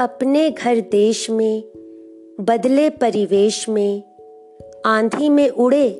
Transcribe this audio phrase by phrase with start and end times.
[0.00, 1.62] अपने घर देश में,
[2.40, 4.02] बदले परिवेश में,
[4.86, 5.90] आंधी में उड़े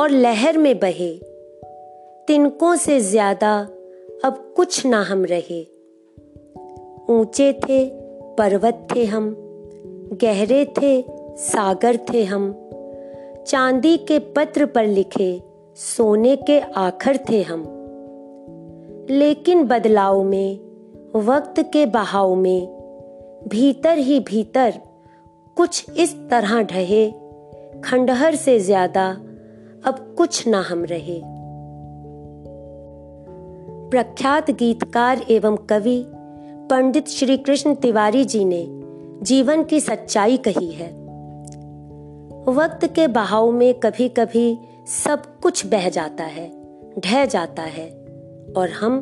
[0.00, 1.18] और लहर में बहे।
[2.26, 3.60] तिनकों से ज़्यादा
[4.24, 5.62] अब कुछ ना हम रहे।
[7.10, 7.90] ऊँचे थे,
[8.34, 9.36] पर्वत थे हम,
[10.22, 11.04] गहरे थे,
[11.36, 12.70] सागर थे हम।
[13.46, 15.42] चांदी के पत्र पर लिखे,
[15.76, 17.62] सोने के आखर थे हम।
[19.10, 20.58] लेकिन बदलाव में,
[21.16, 22.75] वक्त के बहाव में
[23.48, 24.74] भीतर ही भीतर
[25.56, 27.10] कुछ इस तरह ढहे,
[27.84, 29.08] खंडहर से ज़्यादा
[29.86, 31.20] अब कुछ ना हम रहे।
[33.90, 36.02] प्रख्यात गीतकार एवं कवि
[36.70, 38.64] पंडित श्री कृष्ण तिवारी जी ने
[39.22, 40.88] जीवन की सच्चाई कही है।
[42.48, 46.50] वक्त के बहाव में कभी कभी सब कुछ बह जाता है,
[47.00, 47.88] ढह जाता है
[48.56, 48.98] और हम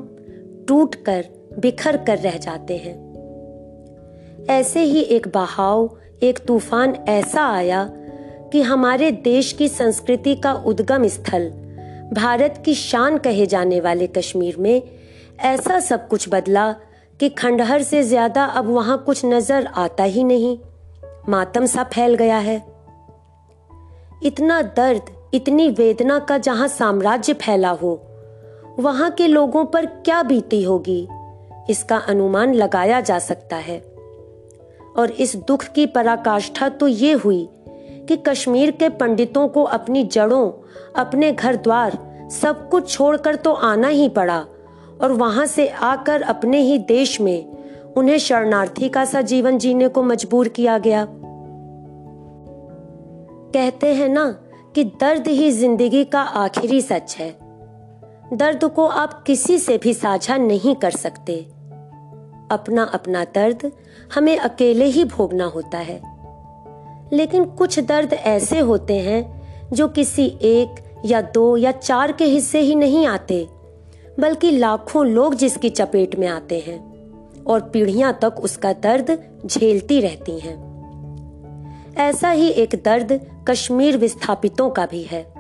[0.68, 1.24] टूट कर
[1.58, 3.03] बिखर कर रह जाते हैं।
[4.50, 5.88] ऐसे ही एक बहाव,
[6.22, 7.84] एक तूफ़ान ऐसा आया
[8.52, 11.48] कि हमारे देश की संस्कृति का उद्गम स्थल,
[12.12, 14.82] भारत की शान कहे जाने वाले कश्मीर में
[15.42, 16.70] ऐसा सब कुछ बदला
[17.20, 20.56] कि खंडहर से ज़्यादा अब वहाँ कुछ नज़र आता ही नहीं।
[21.28, 22.56] मातम सा फैल गया है।
[24.22, 27.94] इतना दर्द, इतनी वेदना का जहाँ साम्राज्य फैला हो,
[28.78, 31.00] वहाँ के लोगों पर क्या बीती होगी,
[31.70, 33.93] इसका अनुमान लगाया जा सकता है।
[34.96, 37.48] और इस दुख की पराकाष्ठा तो ये हुई
[38.08, 40.50] कि कश्मीर के पंडितों को अपनी जड़ों,
[40.96, 41.98] अपने घर द्वार
[42.32, 44.38] सब कुछ छोड़कर तो आना ही पड़ा
[45.02, 50.02] और वहाँ से आकर अपने ही देश में उन्हें शरणार्थी का सा जीवन जीने को
[50.02, 51.06] मजबूर किया गया।
[53.54, 54.24] कहते हैं ना
[54.74, 57.30] कि दर्द ही ज़िंदगी का आखिरी सच है।
[58.32, 61.36] दर्द को आप किसी से भी साझा नहीं कर सकते।
[62.50, 63.70] अपना अपना दर्द
[64.14, 66.14] हमें अकेले ही भोगना होता है।
[67.12, 69.42] लेकिन कुछ दर्द ऐसे होते हैं
[69.72, 73.48] जो किसी एक या दो या चार के हिस्से ही नहीं आते,
[74.20, 76.94] बल्कि लाखों लोग जिसकी चपेट में आते हैं
[77.44, 80.74] और पीढ़ियाँ तक उसका दर्द झेलती रहती हैं।
[81.96, 85.34] ऐसा ही एक दर्द कश्मीर विस्थापितों का भी है,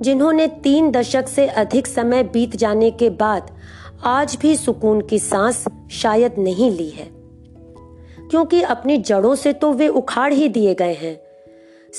[0.00, 3.50] जिन्होंने तीन दशक से अधिक समय बीत जाने के बाद
[4.04, 7.21] आज भी सुकून की सांस शायद नहीं ली है।
[8.32, 11.22] क्योंकि अपनी जड़ों से तो वे उखाड़ ही दिए गए हैं।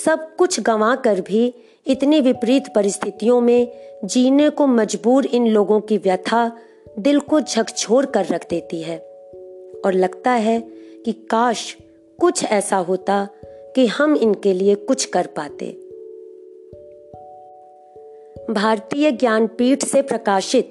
[0.06, 1.54] सब कुछ गंवा कर भी
[1.88, 3.68] इतनी विपरीत परिस्थितियों में
[4.06, 6.58] जीने को मजबूर इन लोगों की व्यथा
[7.00, 8.98] दिल को झकझोर कर रख देती है।
[9.86, 10.60] और लगता है
[11.06, 11.78] कि काश
[12.20, 15.66] कुछ ऐसा होता कि हम इनके लिए कुछ कर पाते।
[18.54, 20.70] भारतीय ज्ञानपीठ से प्रकाशित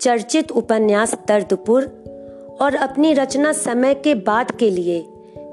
[0.00, 1.99] चर्चित उपन्यास दर्दपुर
[2.60, 5.06] और अपनी रचना समय के बाद के लिए,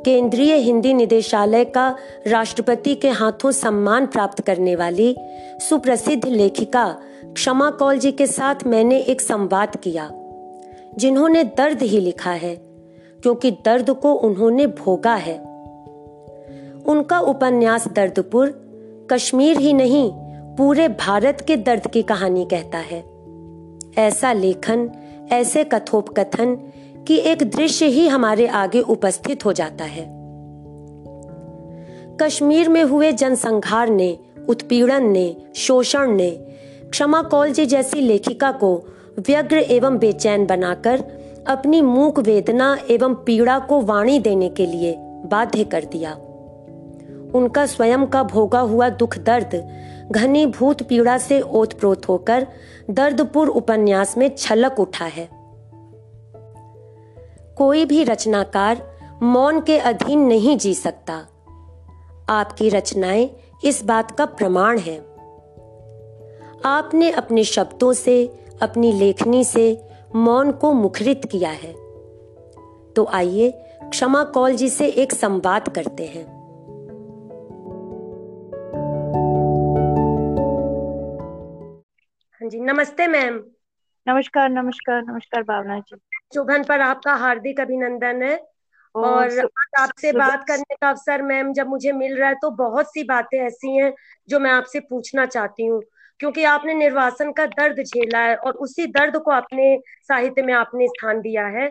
[0.06, 1.96] केंद्रीय हिंदी निदेशालय का
[2.28, 5.16] राष्ट्रपति के हाथों सम्मान प्राप्त करने वाली
[5.70, 10.10] सुप्रसिद्ध लेखिका क्षमा कौल जी के साथ मैंने एक संवाद किया,
[10.98, 12.56] जिन्होंने दर्द ही लिखा है,
[13.22, 15.38] क्योंकि दर्द को उन्होंने भोगा है।
[16.88, 18.68] उनका उपन्यास दर्दपुर,
[19.12, 20.12] कश्मीर ही नहीं,
[20.56, 23.04] पूरे भारत के दर्द की कहानी कहता है।
[23.98, 24.90] ऐसा लेखन,
[25.32, 26.67] ऐसे कथोपकथन
[27.08, 30.18] कि एक दृश्य ही हमारे आगे उपस्थित हो जाता है।
[32.22, 34.18] कश्मीर में हुए जनसंहार ने,
[34.50, 36.30] उत्पीड़न ने, शोषण ने
[36.90, 38.84] क्षमा कौल जी जैसी लेखिका को
[39.20, 41.04] व्यग्र एवं बेचैन बनाकर
[41.48, 44.96] अपनी मूक वेदना एवं पीड़ा को वाणी देने के लिए
[45.26, 46.14] बाध्य कर दिया।
[47.34, 49.72] उनका स्वयं का भोगा हुआ दुख दर्द
[50.12, 52.48] घनी भूत पीड़ा से ओतप्रोत होकर
[52.90, 55.37] दर्दपुर उपन्यास में छलक उठा है।
[57.58, 61.14] कोई भी रचनाकार मौन के अधीन नहीं जी सकता।
[62.30, 63.30] आपकी रचनाएँ
[63.64, 64.98] इस बात का प्रमाण है।
[66.66, 69.82] आपने अपने शब्दों से, अपनी लेखनी से
[70.16, 71.74] मौन को मुखरित किया है।
[72.94, 73.52] तो आइए
[73.84, 76.38] क्षमा कौल जी से एक संवाद करते हैं।
[82.34, 83.44] हाँ जी, नमस्ते मैम।
[84.08, 88.38] नमस्कार नमस्कार नमस्कार भावना जी। शुभन पर आपका हार्दिक अभिनंदन है।
[88.96, 89.40] और
[89.80, 93.38] आपसे बात करने का अवसर मैम जब मुझे मिल रहा है तो बहुत सी बातें
[93.40, 93.94] ऐसी हैं
[94.30, 95.82] जो मैं आपसे पूछना चाहती हूँ।
[96.20, 100.88] क्योंकि आपने निर्वासन का दर्द झेला है और उसी दर्द को अपने साहित्य में आपने
[100.88, 101.70] स्थान दिया है।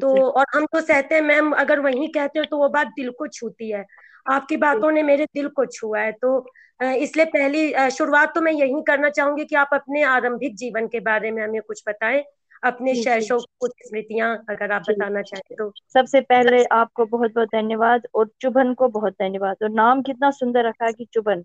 [0.00, 3.10] तो और हम तो सहते हैं मैम अगर वही कहते हो तो वो बात दिल
[3.10, 3.84] को छूती है।
[4.26, 6.46] आपकी बातों ने मेरे दिल को छुआ है। तो
[6.80, 11.30] इसलिए पहली शुरुआत तो मैं यही करना चाहूँगी कि आप अपने आरंभिक जीवन के बारे
[11.30, 12.22] में हमें कुछ बताएँ।
[12.64, 18.06] अपने शैशव कुछ स्मृतियाँ अगर आप बताना चाहें तो। सबसे पहले आपको बहुत बहुत धन्यवाद
[18.14, 21.44] और चुभन को बहुत धन्यवाद। और नाम कितना सुंदर रखा है कि चुभन।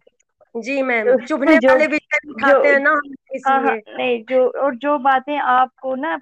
[0.57, 2.99] जी मैम चुभने जो, वाले भी खाते हैं ना
[3.47, 6.19] हाँ हाँ नहीं जो और जो बातें आपको ना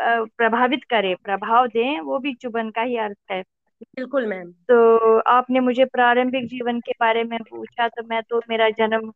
[0.00, 3.42] प्रभावित करे प्रभाव दें वो भी चुभन का ही अर्थ है।
[3.82, 8.70] बिल्कुल मैम। तो आपने मुझे प्रारंभिक जीवन के बारे में पूछा तो मैं तो मेरा
[8.70, 9.12] जन्म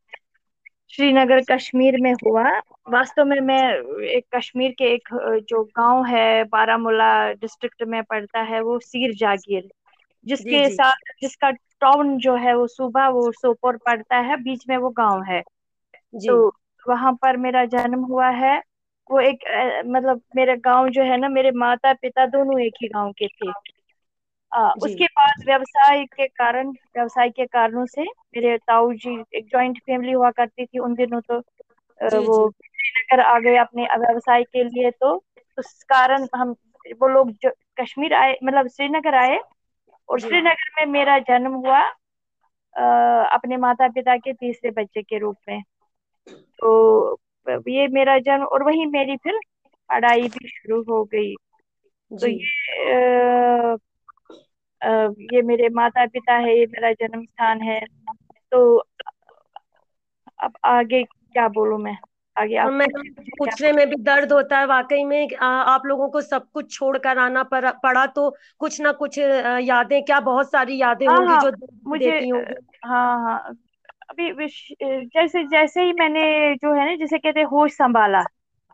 [0.92, 2.42] श्रीनगर कश्मीर में हुआ
[2.90, 3.60] वास्तव में मैं
[4.08, 5.08] एक कश्मीर के एक
[5.48, 9.68] जो गाँव है बारामूला डिस्ट्रिक्ट में पड़ता है वो सीर जागीर
[10.26, 10.78] जिसके जी, जी.
[10.78, 11.50] साथ जिसका
[11.80, 15.42] टाउन जो है वो सुबह वो सोपोर पड़ता है बीच में वो गाँव है
[16.14, 16.28] जी.
[16.28, 16.36] तो
[16.86, 18.56] वहाँ पर मेरा जन्म हुआ है
[19.10, 19.44] वो एक
[19.86, 23.52] मतलब मेरा गाँव जो है ना मेरे माता पिता दोनों एक ही गाँव के थे
[24.52, 29.78] आ, उसके बाद व्यवसाय के कारण व्यवसाय के कारणों से मेरे ताऊ जी एक जॉइंट
[29.80, 31.40] फैमिली हुआ करती थी उन दिनों तो
[32.00, 35.14] जी, वो श्रीनगर आ गए अपने व्यवसाय के लिए तो
[35.58, 36.54] उस कारण हम
[37.00, 37.50] वो लोग जो
[37.80, 39.38] कश्मीर आए मतलब श्रीनगर आए
[40.08, 41.80] और श्रीनगर में मेरा जन्म हुआ
[42.74, 42.84] आ,
[43.34, 45.62] अपने माता पिता के तीसरे बच्चे के रूप में।
[46.58, 47.18] तो
[47.68, 49.38] ये मेरा जन्म और वही मेरी फिर
[49.90, 51.34] पढ़ाई भी शुरू हो गई।
[52.10, 53.76] तो ये
[54.82, 57.80] ये मेरे माता पिता है ये मेरा जन्म स्थान है।
[58.52, 58.84] तो
[60.40, 61.96] अब आगे क्या बोलूँ मैं?
[62.36, 62.86] आगे आप मैं
[63.38, 67.18] पूछने में भी दर्द होता है वाकई में आ, आप लोगों को सब कुछ छोड़कर
[67.18, 71.66] आना पड़ा तो कुछ ना कुछ यादें क्या बहुत सारी यादें हाँ, होंगी हाँ, जो
[71.86, 72.18] मुझे
[72.84, 73.54] हाँ हाँ।
[74.10, 74.32] अभी
[75.04, 78.24] जैसे जैसे ही मैंने जो है ना जिसे कहते होश संभाला।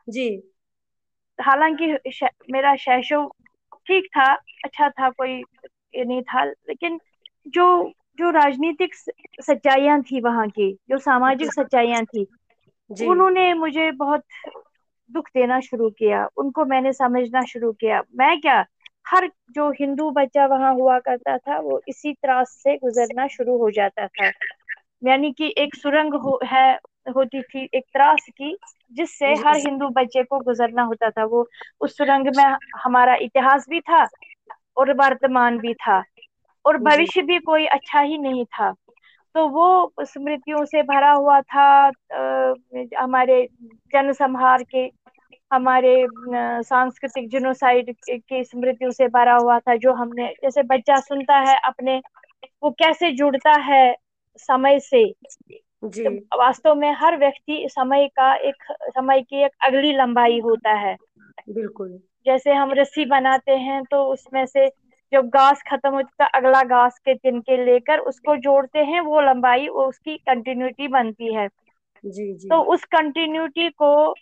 [0.08, 0.52] जी।
[1.38, 1.86] हालाँकि
[2.52, 3.30] मेरा शैशव
[3.86, 4.32] ठीक था
[4.64, 5.42] अच्छा था कोई
[6.04, 7.00] नहीं था लेकिन
[7.48, 8.94] जो जो राजनीतिक
[9.40, 12.26] सच्चाइयाँ थी वहाँ की जो सामाजिक सच्चाइयाँ थी
[13.06, 14.22] उन्होंने मुझे बहुत
[15.12, 18.64] दुख देना शुरू किया उनको मैंने समझना शुरू किया। मैं क्या
[19.08, 23.70] हर जो हिंदू बच्चा वहाँ हुआ करता था वो इसी त्रास से गुजरना शुरू हो
[23.70, 24.30] जाता था।
[25.04, 26.78] यानी कि एक सुरंग हो है
[27.16, 28.56] होती थी एक त्रास की
[28.92, 31.48] जिससे हर हिंदू बच्चे को गुजरना होता था। वो
[31.80, 34.04] उस सुरंग में हमारा इतिहास भी था
[34.76, 36.02] और वर्तमान भी था
[36.64, 38.74] और भविष्य भी कोई अच्छा ही नहीं था।
[39.34, 42.54] तो वो स्मृतियों से भरा हुआ था आ,
[43.00, 44.90] हमारे जनसंहार के
[45.52, 46.06] हमारे
[46.62, 52.02] सांस्कृतिक जिनोसाइड की स्मृतियों से भरा हुआ था जो हमने जैसे बच्चा सुनता है अपने
[52.62, 53.96] वो कैसे जुड़ता है
[54.36, 55.14] समय से?
[55.84, 60.72] जी। तो वास्तव में हर व्यक्ति समय का एक समय की एक अगली लंबाई होता
[60.72, 60.96] है।
[61.48, 64.68] बिल्कुल। जैसे हम रस्सी बनाते हैं तो उसमें से
[65.12, 69.20] जब घास खत्म हो जाता है अगला घास के तिनके लेकर उसको जोड़ते हैं वो
[69.20, 71.48] लंबाई वो उसकी कंटिन्यूटी बनती है।
[72.04, 74.14] जी जी। तो उस कंटिन्यूटी को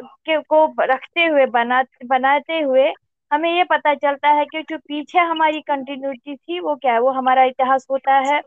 [0.00, 2.92] के को रखते हुए बना बनाते हुए
[3.30, 7.00] हमें ये पता चलता है कि जो पीछे हमारी कंटिन्यूटी थी वो क्या है?
[7.00, 8.40] वो हमारा इतिहास होता है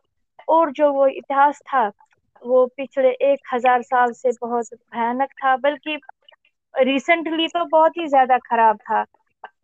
[0.47, 1.91] और जो वो इतिहास था
[2.41, 5.97] वो पिछले एक हज़ार साल से बहुत भयानक था बल्कि
[6.75, 9.03] रिसेंटली तो बहुत ही ज़्यादा खराब था।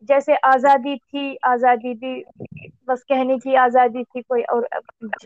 [0.04, 2.24] जैसे आज़ादी थी आज़ादी भी
[2.88, 4.68] बस कहने की आज़ादी थी कोई और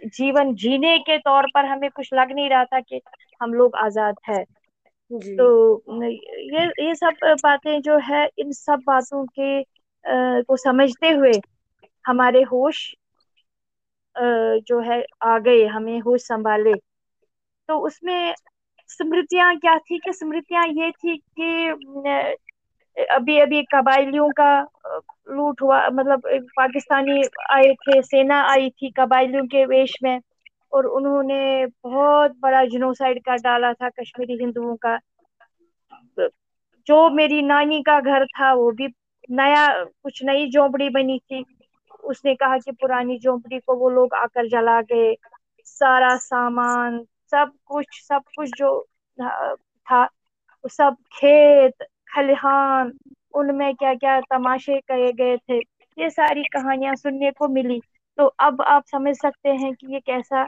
[0.08, 3.02] जीवन जीने के तौर पर हमें कुछ लग नहीं रहा था कि
[3.42, 4.44] हम लोग आज़ाद है।
[5.12, 11.32] तो ये ये सब बातें जो है इन सब बातों के आ, को समझते हुए
[12.06, 12.94] हमारे होश
[14.16, 16.74] आ, जो है आ गए हमें होश संभाले।
[17.70, 18.34] तो उसमें
[18.92, 21.70] स्मृतियाँ क्या थी कि स्मृतियाँ ये थी कि
[22.98, 24.52] अभी अभी कबाइलियों का
[25.32, 26.22] लूट हुआ मतलब
[26.58, 27.22] पाकिस्तानी
[27.52, 30.20] आए थे, सेना आई थी कबाइलियों के वेश में
[30.74, 34.98] और उन्होंने बहुत बड़ा जिनोसाइड कर डाला था कश्मीरी हिंदुओं का।
[36.88, 38.88] जो मेरी नानी का घर था, वो भी
[39.32, 41.44] नया, कुछ नई झोंपड़ी बनी थी।
[42.04, 45.16] उसने कहा कि पुरानी झोंपड़ी को वो लोग आकर जला गए।
[45.66, 47.00] सारा सामान
[47.32, 48.80] सब कुछ सब कुछ जो
[49.88, 50.08] था
[50.72, 51.84] सब खेत,
[52.14, 52.92] खलिहान,
[53.34, 55.58] उनमें क्या क्या तमाशे कहे गए थे,
[55.98, 57.80] ये सारी कहानियाँ सुनने को मिली।
[58.18, 60.48] तो अब आप समझ सकते हैं कि ये कैसा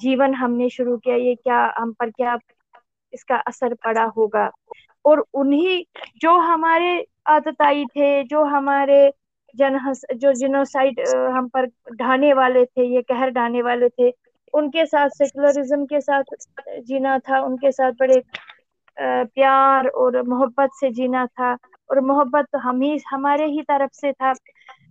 [0.00, 2.38] जीवन हमने शुरू किया, ये क्या, हम पर क्या
[3.12, 4.50] इसका असर पड़ा होगा।
[5.04, 5.84] और उन्हीं,
[6.16, 9.12] जो हमारे आतताई थे, जो हमारे
[9.54, 9.78] जन
[10.14, 11.66] जो जिनोसाइड हम पर
[11.96, 14.10] ढाने वाले थे, ये कहर ढाने वाले थे
[14.54, 16.34] उनके साथ सेकुलरिज्म के साथ
[16.80, 18.22] जीना था उनके साथ बड़े
[18.96, 21.52] प्यार और मोहब्बत से जीना था
[21.90, 24.32] और मोहब्बत तो हम ही हमारे ही तरफ़ से था।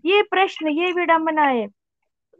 [0.05, 1.67] ये प्रश्न ये विडम्बनाएँ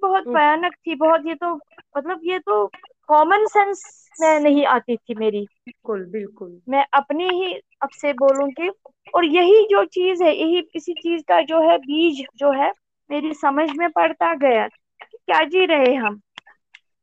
[0.02, 1.54] बहुत हम्म। भयानक थी बहुत ये तो
[1.98, 2.66] मतलब ये तो
[3.08, 3.84] कॉमन सेंस
[4.22, 8.70] में नहीं आती थी मेरी। बिल्कुल बिल्कुल। मैं अपनी ही अब से बोलूँ कि
[9.14, 12.72] और यही जो चीज़ है यही इसी चीज़ का जो है बीज जो है
[13.10, 16.20] मेरी समझ में पड़ता गया क्या जी रहे हम।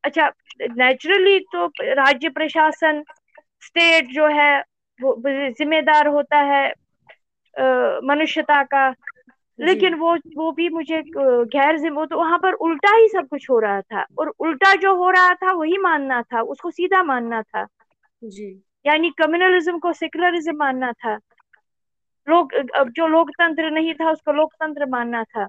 [0.05, 0.29] अच्छा
[0.61, 3.03] नेचुरली तो राज्य प्रशासन
[3.63, 4.59] स्टेट जो है
[5.01, 6.67] वो जिम्मेदार होता है
[8.07, 8.89] मनुष्यता का।
[9.59, 13.59] लेकिन वो वो भी मुझे गैर जिम्मे तो वहाँ पर उल्टा ही सब कुछ हो
[13.59, 17.67] रहा था। और उल्टा जो हो रहा था वही मानना था उसको सीधा मानना था।
[18.23, 18.51] जी।
[18.87, 21.19] यानी कम्युनलिज्म को सेकुलरिज्म मानना था।
[22.27, 22.55] लोग
[22.89, 25.47] जो लोकतंत्र नहीं था उसको लोकतंत्र मानना था।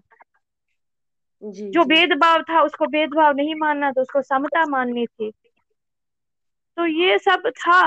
[1.42, 5.32] जी जो भेदभाव था उसको भेदभाव नहीं मानना था उसको समता माननी थी।
[6.78, 7.80] तो ये सब था।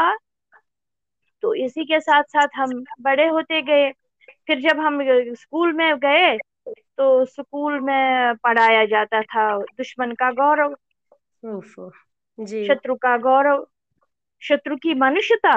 [1.42, 3.90] तो इसी के साथ साथ हम बड़े होते गए।
[4.47, 4.99] फिर जब हम
[5.35, 6.37] स्कूल में गए
[6.68, 10.76] तो स्कूल में पढ़ाया जाता था दुश्मन का गौरव।
[12.38, 13.66] जी। शत्रु का गौरव।
[14.42, 15.54] शत्रु की मनुष्यता।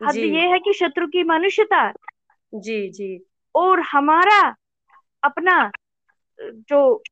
[0.00, 1.82] हद ये है कि शत्रु की मनुष्यता
[2.52, 3.10] जी जी।
[3.54, 4.40] और हमारा
[5.22, 5.56] अपना
[6.38, 7.02] जो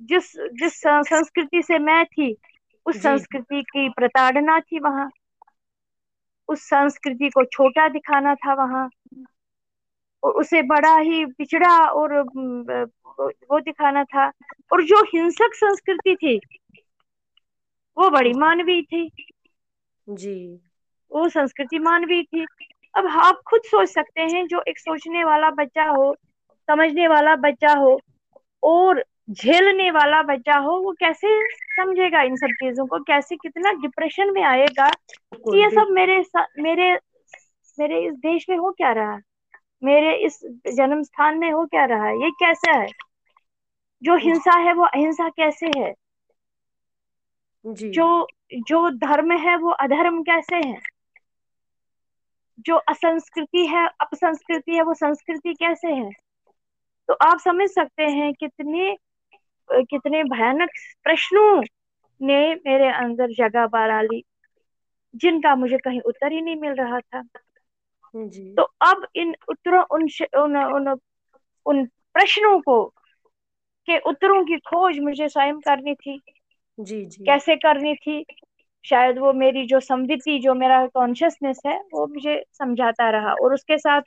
[0.00, 2.34] जिस जिस संस्कृति से मैं थी
[2.86, 5.08] उस संस्कृति की प्रताड़ना थी वहाँ।
[6.48, 8.88] उस संस्कृति को छोटा दिखाना था वहाँ।
[10.22, 14.26] और उसे बड़ा ही पिछड़ा और वो दिखाना था।
[14.72, 16.36] और जो हिंसक संस्कृति थी
[17.96, 19.08] वो बड़ी मानवीय थी।
[20.06, 20.34] जी।
[21.10, 22.44] वो संस्कृति मानवीय थी।
[22.94, 26.14] अब आप खुद सोच सकते हैं जो एक सोचने वाला बच्चा हो
[26.68, 27.98] समझने वाला बच्चा हो
[28.66, 32.98] और झेलने वाला बच्चा हो वो कैसे समझेगा इन सब चीज़ों को?
[32.98, 34.90] कैसे कितना डिप्रेशन में आएगा
[35.34, 36.24] कि ये सब मेरे
[36.58, 36.98] मेरे
[37.78, 39.12] मेरे इस देश में हो क्या रहा?
[39.12, 39.20] है
[39.84, 40.40] मेरे इस
[40.74, 42.06] जन्म स्थान में हो क्या रहा?
[42.06, 42.88] है ये कैसा है?
[44.02, 45.94] जो। हिंसा है वो अहिंसा कैसे है?
[47.66, 50.80] जी। जो जो धर्म है वो अधर्म कैसे है?
[52.58, 56.10] जो असंस्कृति है अपसंस्कृति है वो संस्कृति कैसे है?
[57.08, 58.96] तो आप समझ सकते हैं कितने
[59.72, 60.68] कितने भयानक
[61.04, 61.62] प्रश्नों
[62.22, 64.24] ने मेरे अंदर जगह बारा ली
[65.14, 67.22] जिनका मुझे कहीं उत्तर ही नहीं मिल रहा था।
[68.14, 70.02] जी। तो अब इन उत्तरों उन
[70.38, 71.00] उन उन,
[71.66, 72.84] उन प्रश्नों को
[73.86, 76.20] के उत्तरों की खोज मुझे स्वयं करनी थी।
[76.80, 78.26] जी जी। कैसे करनी थी?
[78.86, 83.78] शायद वो मेरी जो समृद्धि जो मेरा कॉन्शियसनेस है वो मुझे समझाता रहा और उसके
[83.78, 84.00] साथ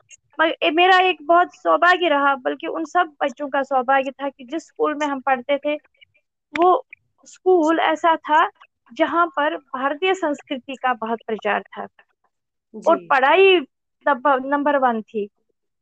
[0.71, 4.95] मेरा एक बहुत सौभाग्य रहा बल्कि उन सब बच्चों का सौभाग्य था कि जिस स्कूल
[4.95, 5.75] में हम पढ़ते थे
[6.53, 6.85] वो
[7.27, 8.47] स्कूल ऐसा था
[8.91, 11.87] जहाँ पर भारतीय संस्कृति का बहुत प्रचार था
[12.73, 13.59] और पढ़ाई
[14.05, 15.27] नंबर वन थी।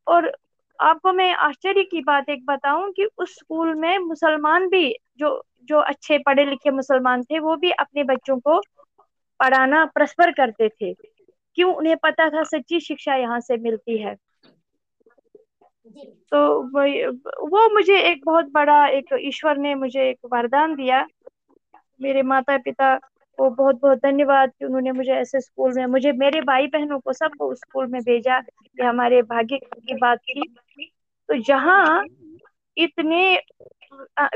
[0.07, 0.31] और
[0.79, 4.89] आपको मैं आश्चर्य की बात एक बताऊँ कि उस स्कूल में मुसलमान भी
[5.19, 8.59] जो जो अच्छे पढ़े लिखे मुसलमान थे वो भी अपने बच्चों को
[9.39, 14.15] पढ़ाना प्रस्पर करते थे। क्यों उन्हें पता था सच्ची शिक्षा यहाँ से मिलती है?
[16.32, 16.62] तो
[17.48, 21.06] वो मुझे एक बहुत बड़ा, एक ईश्वर ने मुझे एक वरदान दिया।
[22.01, 22.96] मेरे माता पिता
[23.39, 27.13] को बहुत बहुत धन्यवाद कि उन्होंने मुझे ऐसे स्कूल में, मुझे मेरे भाई बहनों को
[27.13, 30.41] सबको स्कूल में भेजा ये हमारे भाग्य की बात थी।
[31.29, 32.06] तो जहाँ
[32.77, 33.36] इतने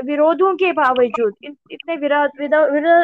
[0.04, 2.30] विरोधों के बावजूद इतने विरोध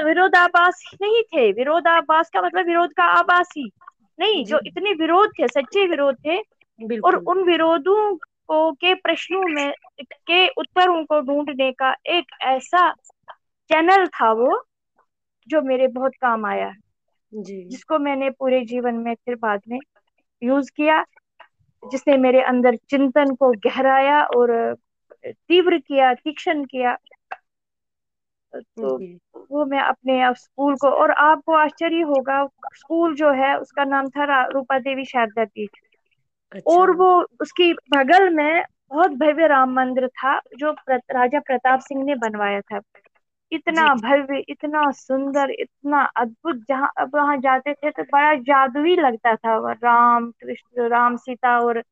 [0.05, 3.71] विरोधाभास नहीं थे। विरोधाभास का मतलब विरोध का आभास ही
[4.19, 6.38] नहीं जो इतने विरोध थे सच्चे विरोध थे।
[7.05, 12.90] और उन विरोधों को के प्रश्नों में के उत्तरों को ढूँढने का एक ऐसा
[13.71, 14.62] चैनल था वो
[15.49, 16.73] जो मेरे बहुत काम आया
[17.35, 19.78] जी। जिसको मैंने पूरे जीवन में फिर बाद में
[20.43, 21.05] यूज़ किया
[21.83, 24.76] जिसने मेरे अंदर चिंतन को गहराया और
[25.28, 26.97] तीव्र किया तीक्ष्ण किया
[28.52, 28.97] तो
[29.50, 32.44] वो मैं अपने स्कूल को और आपको आश्चर्य होगा
[32.75, 35.76] स्कूल जो है उसका नाम था रूपा देवी शारदा पीठ।
[36.52, 41.80] अच्छा। और वो उसकी बगल में बहुत भव्य राम मंदिर था जो प्र, राजा प्रताप
[41.80, 42.80] सिंह ने बनवाया था।
[43.52, 49.35] इतना भव्य इतना सुंदर इतना अद्भुत जहाँ अब वहाँ जाते थे तो बड़ा जादुई लगता
[49.37, 51.82] था राम कृष्ण राम सीता और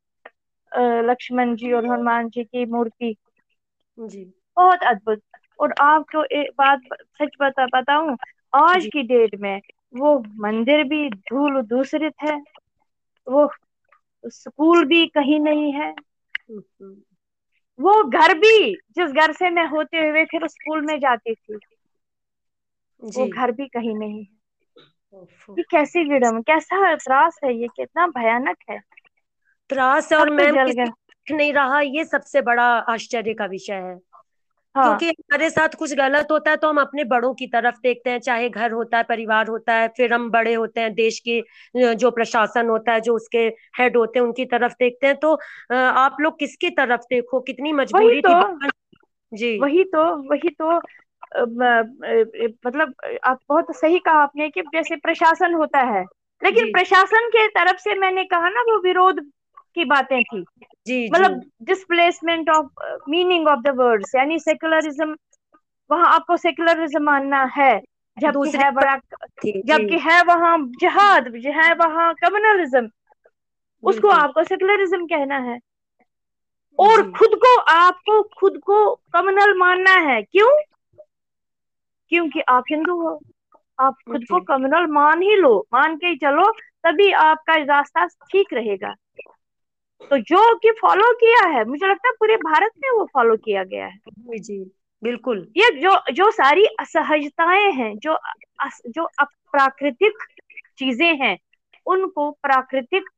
[1.05, 3.16] लक्ष्मण जी और हनुमान जी की मूर्ति।
[3.99, 4.25] जी।
[4.57, 5.23] बहुत अद्भुत।
[5.61, 8.17] और आपको एक बात सच बता बताऊँ
[8.55, 9.61] आज की डेट में
[9.97, 12.43] वो मंदिर भी धूल दूसरित है
[13.29, 13.50] वो
[14.26, 15.95] स्कूल भी कहीं नहीं है।
[16.50, 16.97] हम्म।
[17.81, 21.55] वो घर भी जिस घर से मैं होते हुए फिर स्कूल में जाती थी
[23.03, 24.37] वो घर भी कहीं नहीं है।
[25.59, 28.81] ये कैसी विडम कैसा त्रास है ये कितना भयानक है।
[29.71, 30.57] त्रास और मैम
[31.28, 33.99] नहीं रहा ये सबसे बड़ा आश्चर्य का विषय है।
[34.75, 38.11] हाँ। क्योंकि हमारे साथ कुछ गलत होता है तो हम अपने बड़ों की तरफ़ देखते
[38.11, 41.40] हैं चाहे घर होता है परिवार होता है फिर हम बड़े होते हैं देश की
[41.76, 43.38] जो प्रशासन होता है जो उसके
[43.78, 45.33] हेड होते हैं उनकी तरफ़ देखते हैं। तो
[45.73, 47.40] आप लोग किसकी तरफ़ देखो?
[47.40, 48.71] कितनी मजबूरी तो, थी
[49.33, 50.76] जी। वही तो वही तो
[52.66, 56.04] मतलब आप बहुत सही कहा आपने कि जैसे प्रशासन होता है।
[56.42, 59.21] लेकिन प्रशासन के तरफ़ से मैंने कहा ना वो विरोध
[59.76, 60.45] की बातें थी।
[61.12, 62.66] मतलब displacement of
[63.09, 65.16] meaning of the words यानी सेकुलरिज्म
[65.90, 67.83] वहाँ आपको सेकुलरिज्म मानना है
[68.19, 68.97] जबकि है बड़ा
[69.47, 72.88] जबकि है वहाँ जिहाद है वहाँ कम्युनलिज्म
[73.85, 75.59] उसको आपको सेकुलरिज्म कहना है।
[76.78, 80.50] और खुद को आपको खुद को कम्युनल मानना है। क्यों?
[82.09, 83.21] क्योंकि आप हिंदू हो।
[83.78, 86.52] आप खुद को कम्युनल मान ही लो। मान के ही चलो
[86.85, 88.95] तभी आपका रास्ता ठीक रहेगा।
[90.00, 93.65] तो जो कि फॉलो किया है मुझे लगता है पूरे भारत में वो फॉलो किया
[93.65, 93.99] गया है।
[94.38, 94.59] जी
[95.03, 100.12] बिल्कुल। ये जो जो सारी असहजताएँ हैं जो अस, जो अप्राकृतिक
[100.79, 101.38] चीज़ें हैं
[101.87, 103.09] उनको प्राकृतिक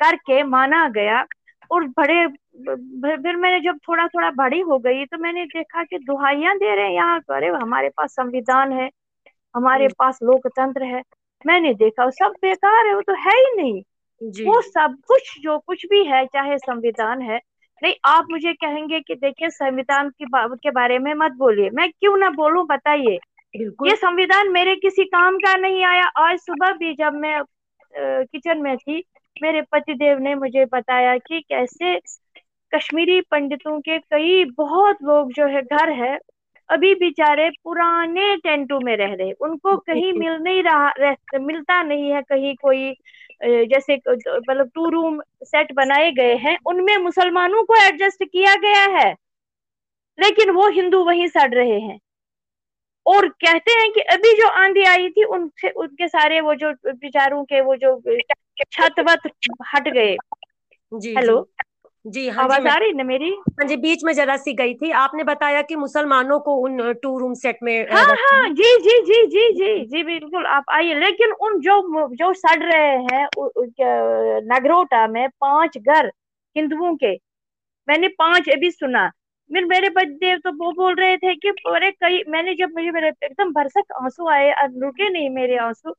[0.00, 1.24] करके माना गया
[1.70, 2.26] और बड़े
[3.16, 6.86] फिर मैंने जब थोड़ा थोड़ा बड़ी हो गई तो मैंने देखा कि दुहाइयाँ दे रहे
[6.86, 8.90] हैं यहाँ अरे हमारे पास संविधान है
[9.54, 11.02] हमारे। पास लोकतंत्र है
[11.46, 13.82] मैंने देखा सब बेकार है वो तो है ही नहीं।
[14.22, 17.40] जी। वो सब कुछ जो कुछ भी है चाहे संविधान है
[17.82, 21.90] नहीं आप मुझे कहेंगे कि देखिए संविधान की बा, के बारे में मत बोलिए। मैं
[21.90, 23.18] क्यों ना बोलूँ बताइए।
[23.86, 27.42] ये संविधान मेरे किसी काम का नहीं आया। आज सुबह भी जब मैं
[27.96, 29.02] किचन में थी
[29.42, 31.98] मेरे पतिदेव ने मुझे बताया कि कैसे
[32.72, 36.18] कश्मीरी पंडितों के कई बहुत लोग जो है घर है
[36.68, 42.10] अभी बेचारे पुराने टेंटों में रह रहे उनको कहीं मिल नहीं रहा रह, मिलता नहीं
[42.10, 42.92] है कहीं कोई
[43.44, 49.14] जैसे मतलब टू रूम सेट बनाए गए हैं उनमें मुसलमानों को एडजस्ट किया गया है
[50.18, 51.98] लेकिन वो हिंदू वहीं सड़ रहे हैं।
[53.06, 57.44] और कहते हैं कि अभी जो आंधी आई थी उनसे उनके सारे वो जो बेचारों
[57.44, 57.98] के वो जो
[58.72, 59.30] छत वत
[59.74, 60.16] हट गए।
[60.92, 61.36] जी हेलो
[62.04, 63.30] जी हाँ आवाज़ आ रही ना मेरी?
[63.50, 67.18] हाँ जी बीच में जरा सी गई थी। आपने बताया कि मुसलमानों को उन टू
[67.18, 71.32] रूम सेट में हाँ हाँ जी जी जी जी जी जी बिल्कुल आप आइए। लेकिन
[71.40, 71.80] उन जो
[72.16, 73.26] जो सड़ रहे हैं
[74.48, 76.10] नगरोटा में पाँच घर
[76.56, 77.12] हिंदुओं के
[77.88, 79.08] मैंने पाँच अभी सुना।
[79.50, 83.08] फिर मेरे बच्चे तो वो बोल रहे थे कि अरे कई मैंने जब मुझे मेरे
[83.24, 85.90] एकदम भरसक आँसू आए रुके नहीं मेरे आँसू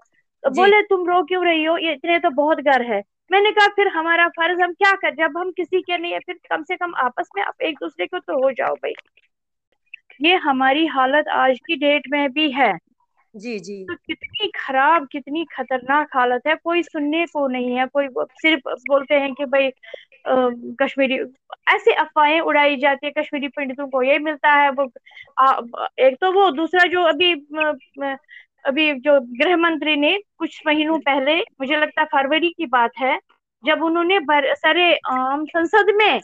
[0.43, 1.77] तो बोले तुम रो क्यों रही हो?
[1.77, 5.37] ये इतने तो बहुत घर है। मैंने कहा फिर हमारा फ़र्ज़ हम क्या कर जब
[5.37, 8.19] हम किसी के नहीं है फिर कम से कम आपस में आप एक दूसरे को
[8.19, 8.93] तो हो जाओ भाई।
[10.21, 12.73] ये हमारी हालत आज की डेट में भी है।
[13.35, 18.07] जी जी। तो कितनी खराब कितनी खतरनाक हालत है। कोई सुनने को नहीं है कोई
[18.41, 19.71] सिर्फ़ बोलते हैं कि भाई
[20.81, 21.19] कश्मीरी
[21.69, 24.89] ऐसे अफवाहें उड़ाई जाती है कश्मीरी पंडितों को। ये मिलता है वो
[25.39, 25.61] आ,
[25.99, 27.33] एक तो वो दूसरा जो अभी
[28.65, 33.19] अभी जो गृह मंत्री ने कुछ महीनों पहले मुझे लगता फरवरी की बात है
[33.63, 36.21] जब उन्होंने सरे संसद में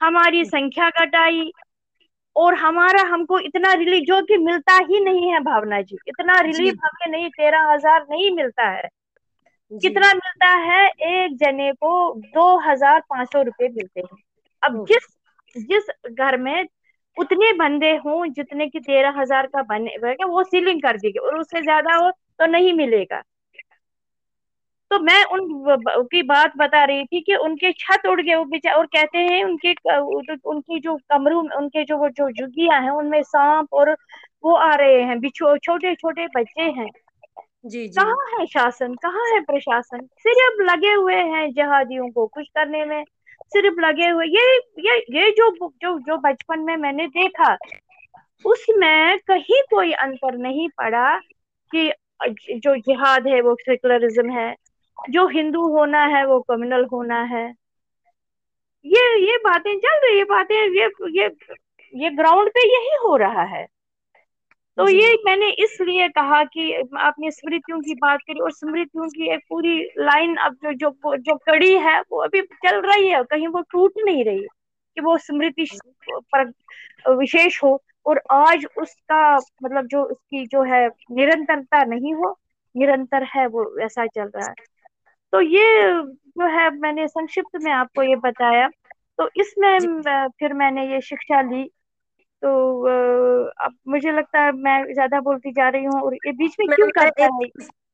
[0.00, 1.50] हमारी संख्या घटाई
[2.36, 6.74] और हमारा हमको इतना रिलीफ जो कि मिलता ही नहीं है भावना जी इतना रिलीफ
[6.84, 8.88] हमें नहीं तेरह हज़ार नहीं मिलता है।
[9.72, 10.86] कितना मिलता है?
[10.86, 14.18] एक जने को दो हज़ार पाँच सौ रुपये मिलते हैं।
[14.62, 15.06] अब जिस
[15.56, 16.66] जिस घर में
[17.16, 21.62] उतने बंदे हों जितने की तेरह हज़ार का बने वो सीलिंग कर दी और उससे
[21.62, 23.22] ज़्यादा हो तो नहीं मिलेगा।
[24.90, 25.48] तो मैं उन
[26.06, 28.34] की बात बता रही थी कि उनके छत उड़ गए
[28.70, 29.72] और कहते हैं उनके
[30.46, 33.90] उनकी जो कमरों में उनके जो वो जो जुगिया हैं उनमें सांप और
[34.44, 36.88] वो आ रहे हैं बिछो छोटे छोटे बच्चे हैं।
[37.64, 38.94] जी जी। कहाँ है शासन?
[38.94, 40.06] कहाँ है प्रशासन?
[40.18, 43.04] सिर्फ़ लगे हुए हैं जहादियों को कुछ करने में।
[43.52, 45.50] सिर्फ़ लगे हुए। ये ये ये जो
[45.82, 47.56] जो जो बचपन में मैंने देखा,
[48.44, 51.18] उसमें कहीं कोई अंतर नहीं पड़ा
[51.70, 51.92] कि
[52.54, 54.54] जो जिहाद है वो सेकुलरिज्म है,
[55.10, 57.46] जो हिंदू होना है वो कम्युनल होना है।
[58.84, 61.30] ये ये बातें चल रही ये बातें, ये ये
[61.94, 63.66] ये ग्राउंड पे यही हो रहा है।
[64.78, 69.40] तो ये मैंने इसलिए कहा कि आपने स्मृतियों की बात करी और स्मृतियों की एक
[69.48, 73.60] पूरी लाइन अब जो जो जो कड़ी है वो अभी चल रही है कहीं वो
[73.70, 74.40] टूट नहीं रही
[74.96, 75.66] कि वो स्मृति
[76.34, 76.52] पर
[77.16, 82.36] विशेष हो और आज उसका मतलब जो उसकी जो है निरंतरता नहीं हो
[82.74, 84.54] निरंतर है वो ऐसा चल रहा है।
[85.32, 85.92] तो ये
[86.38, 88.68] जो है मैंने संक्षिप्त में आपको ये बताया।
[89.18, 89.78] तो इसमें
[90.40, 91.62] फिर मैंने ये शिक्षा ली
[92.46, 92.52] तो
[93.60, 96.88] अब मुझे लगता है मैं ज़्यादा बोलती जा रही हूँ और ये बीच में क्यों
[96.90, 97.48] करता है?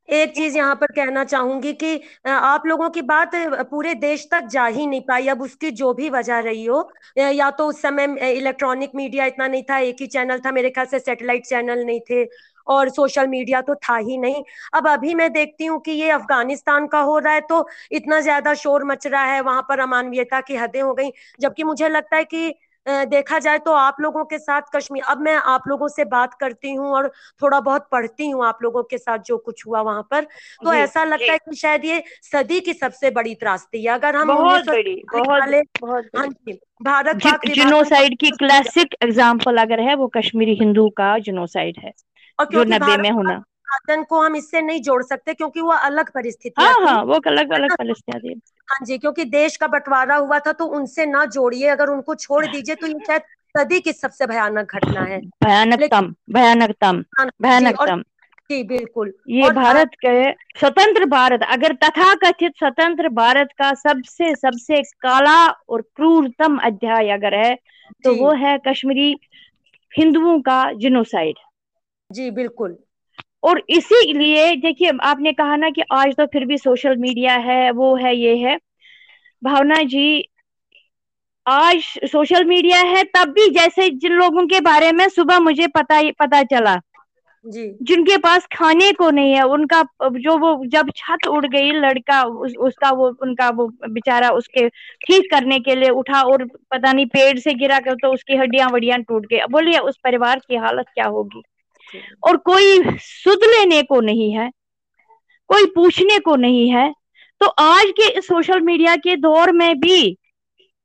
[0.09, 3.31] एक चीज़ यहाँ पर कहना चाहूँगी कि आप लोगों की बात
[3.71, 6.89] पूरे देश तक जा ही नहीं पाई। अब उसकी जो भी वजह रही हो
[7.19, 10.87] या तो उस समय इलेक्ट्रॉनिक मीडिया इतना नहीं था एक ही चैनल था मेरे ख्याल
[10.87, 12.25] से सेटेलाइट चैनल नहीं थे
[12.67, 14.43] और सोशल मीडिया तो था ही नहीं।
[14.75, 18.55] अब अभी मैं देखती हूँ कि ये अफ़गानिस्तान का हो रहा है तो इतना ज़्यादा
[18.57, 21.11] शोर मच रहा है वहाँ पर अमानवीयता की हदें हो गई।
[21.41, 22.55] जबकि मुझे लगता है कि
[22.87, 26.75] देखा जाए तो आप लोगों के साथ कश्मीर अब मैं आप लोगों से बात करती
[26.75, 27.09] हूँ और
[27.43, 30.25] थोड़ा बहुत पढ़ती हूँ आप लोगों के साथ जो कुछ हुआ वहाँ पर।
[30.65, 34.29] तो ऐसा लगता है कि शायद ये सदी की सबसे बड़ी त्रासदी है। अगर हम
[34.29, 35.43] बहुत बड़ी बहुत,
[35.81, 37.17] बहुत हाँ जी भारत
[37.47, 41.93] जिनोसाइड की क्लासिक एग्ज़ाम्पल अगर है वो कश्मीरी हिंदू का जिनोसाइड है
[42.53, 43.43] जो नब्बे में होना
[43.73, 47.53] आतंक को हम इससे नहीं जोड़ सकते क्योंकि वो अलग परिस्थिति हाँ। हाँ वो अलग
[47.53, 51.89] अलग परिस्थिति हाँ। जी क्योंकि देश का बंटवारा हुआ था तो उनसे ना जोड़िए अगर
[51.89, 53.23] उनको छोड़ दीजिए तो ये शायद
[53.55, 58.03] सदी की सबसे भयानक घटना है। भयानकतम भयानकतम हाँ, भयानकतम
[58.51, 64.83] जी बिल्कुल। ये भारत के स्वतंत्र भारत अगर तथा कथित स्वतंत्र भारत का सबसे सबसे
[65.03, 65.37] काला
[65.69, 67.55] और क्रूरतम अध्याय अगर है
[68.05, 69.15] तो वो है कश्मीरी
[69.93, 71.37] हिंदुओं का जिनोसाइड
[72.11, 72.77] जी बिल्कुल।
[73.43, 77.95] और इसीलिए देखिए आपने कहा ना कि आज तो फिर भी सोशल मीडिया है वो
[77.97, 78.59] है ये है।
[79.43, 80.29] भावना जी
[81.47, 86.01] आज सोशल मीडिया है तब भी जैसे जिन लोगों के बारे में सुबह मुझे पता
[86.21, 86.81] पता चला।
[87.47, 92.23] जी। जिनके पास खाने को नहीं है उनका जो वो जब छत उड़ गई लड़का
[92.23, 97.07] उस, उसका वो उनका वो बेचारा उसके ठीक करने के लिए उठा और पता नहीं
[97.07, 100.87] पेड़ से गिरा कर तो उसकी हड्डियाँ वड्डियाँ टूट गई। बोलिए उस परिवार की हालत
[100.95, 101.43] क्या होगी?
[102.27, 104.51] और कोई सुध लेने को नहीं है
[105.49, 106.95] कोई पूछने को नहीं है
[107.41, 110.19] तो आज के सोशल मीडिया के दौर में भी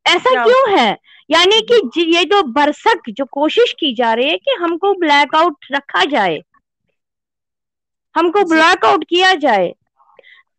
[0.07, 0.97] ऐसा क्यों है?
[1.29, 6.03] यानी कि ये जो बरसक जो कोशिश की जा रही है कि हमको ब्लैकआउट रखा
[6.05, 6.41] जाए
[8.15, 9.73] हमको ब्लैकआउट किया जाए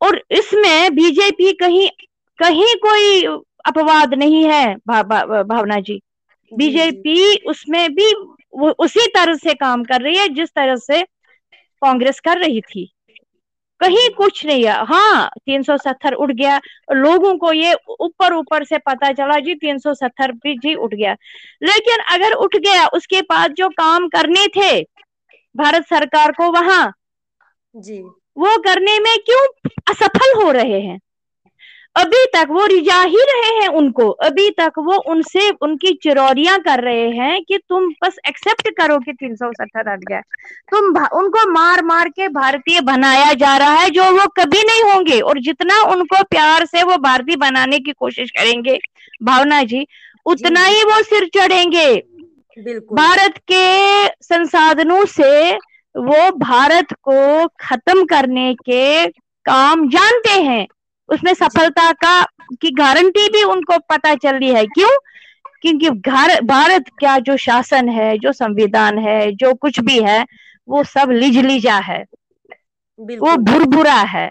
[0.00, 1.88] और इसमें बीजेपी कहीं
[2.38, 3.24] कहीं कोई
[3.64, 6.00] अपवाद नहीं है भा, भा, भावना जी।
[6.52, 8.12] बीजेपी उसमें भी
[8.54, 11.02] वो उसी तरह से काम कर रही है जिस तरह से
[11.82, 12.92] कांग्रेस कर रही थी।
[13.80, 16.60] कहीं कुछ नहीं है। हाँ 370 उठ गया।
[16.92, 21.12] लोगों को ये ऊपर ऊपर से पता चला जी 370 भी जी उठ गया।
[21.62, 24.82] लेकिन अगर उठ गया उसके बाद जो काम करने थे
[25.56, 26.92] भारत सरकार को वहाँ
[27.76, 28.00] जी।
[28.36, 29.46] वो करने में क्यों
[29.90, 30.98] असफल हो रहे हैं?
[31.98, 36.82] अभी तक वो रिजा ही रहे हैं उनको। अभी तक वो उनसे उनकी चिरौरियाँ कर
[36.84, 40.20] रहे हैं कि तुम बस एक्सेप्ट करो कि तीन सौ सत्तर हट गया।
[40.70, 45.20] तुम उनको मार मार के भारतीय बनाया जा रहा है जो वो कभी नहीं होंगे
[45.20, 48.78] और जितना उनको प्यार से वो भारतीय बनाने की कोशिश करेंगे
[49.22, 49.86] भावना जी
[50.26, 51.94] उतना ही वो सिर चढ़ेंगे।
[52.92, 55.52] भारत के संसाधनों से
[55.94, 59.06] वो भारत को खत्म करने के
[59.46, 60.66] काम जानते हैं।
[61.08, 62.22] उसमें सफलता का
[62.60, 64.90] की गारंटी भी उनको पता चल रही है। क्यों?
[65.62, 65.90] क्योंकि
[66.42, 70.24] भारत का जो शासन है जो संविधान है जो कुछ भी है
[70.68, 72.04] वो सब लिज लिजा है।
[72.98, 74.30] वो भुरभुरा है।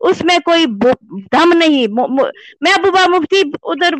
[0.00, 3.94] उसमें कोई दम नहीं। महबूबा मुफ्ती उधर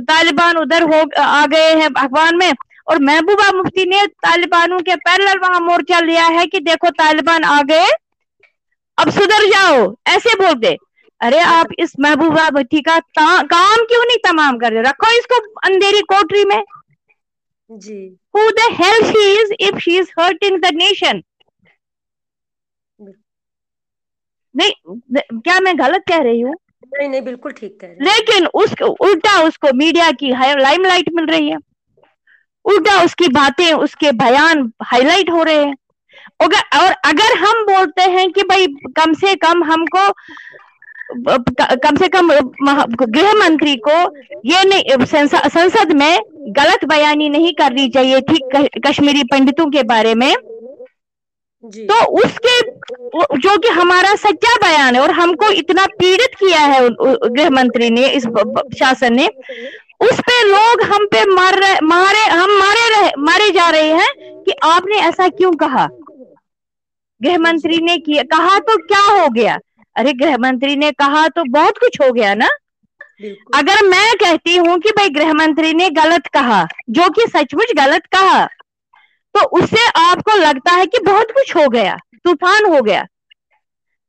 [0.00, 2.52] तालिबान उधर हो आ गए हैं भगवान में
[2.88, 7.60] और महबूबा मुफ्ती ने तालिबानों के पैरल वहाँ मोर्चा लिया है कि देखो तालिबान आ
[7.62, 7.86] गए
[8.98, 10.76] अब सुधर जाओ। ऐसे बोल बोलते।
[11.20, 16.00] अरे आप इस महबूबा भट्टी का काम क्यों नहीं तमाम कर रहे रखो इसको अंधेरी
[16.08, 16.62] कोठरी में।
[17.70, 18.00] जी।
[18.36, 21.22] Who the hell she is if she is hurting the nation
[24.54, 26.54] नहीं क्या मैं गलत कह रही हूँ?
[26.92, 31.48] नहीं नहीं बिल्कुल ठीक कह रही लेकिन उसको उल्टा उसको मीडिया की लाइमलाइट मिल रही
[31.48, 31.56] है।
[32.64, 35.74] उल्टा उसकी बातें उसके बयान हाईलाइट हो रहे हैं।
[36.42, 40.08] और अगर हम बोलते हैं कि भाई कम से कम हमको
[41.10, 42.28] कम से कम
[43.04, 43.96] गृह मंत्री को
[44.44, 45.04] ये नहीं
[45.48, 46.20] संसद में
[46.56, 48.38] गलत बयानी नहीं करनी चाहिए थी
[48.86, 50.34] कश्मीरी पंडितों के बारे में।
[51.64, 52.60] तो उसके
[53.38, 58.08] जो कि हमारा सच्चा बयान है और हमको इतना पीड़ित किया है गृह मंत्री ने
[58.08, 58.26] इस
[58.78, 59.26] शासन ने
[60.02, 64.42] उस पे लोग हम पे मार रहे मारे हम मारे रहे मारे जा रहे हैं
[64.44, 65.88] कि आपने ऐसा क्यों कहा?
[67.20, 69.58] गृह मंत्री ने किया कहा तो क्या हो गया?
[69.96, 72.48] अरे गृह मंत्री ने कहा तो बहुत कुछ हो गया ना?
[73.54, 78.06] अगर मैं कहती हूँ कि भाई गृह मंत्री ने गलत कहा जो कि सचमुच गलत
[78.14, 78.44] कहा
[79.34, 83.06] तो उससे आपको लगता है कि बहुत कुछ हो गया तूफ़ान हो गया।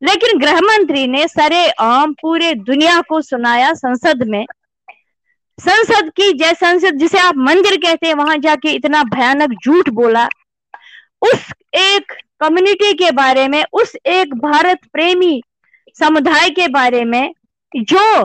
[0.02, 4.46] लेकिन गृह मंत्री ने सरे आम पूरे दुनिया को सुनाया संसद में।
[5.58, 10.28] संसद की जय संसद जिसे आप मंदिर कहते हैं वहाँ जाके इतना भयानक झूठ बोला।
[11.22, 15.42] उस एक कम्युनिटी के बारे में उस एक भारत प्रेमी
[16.00, 17.34] समुदाय के बारे में
[17.74, 18.24] जो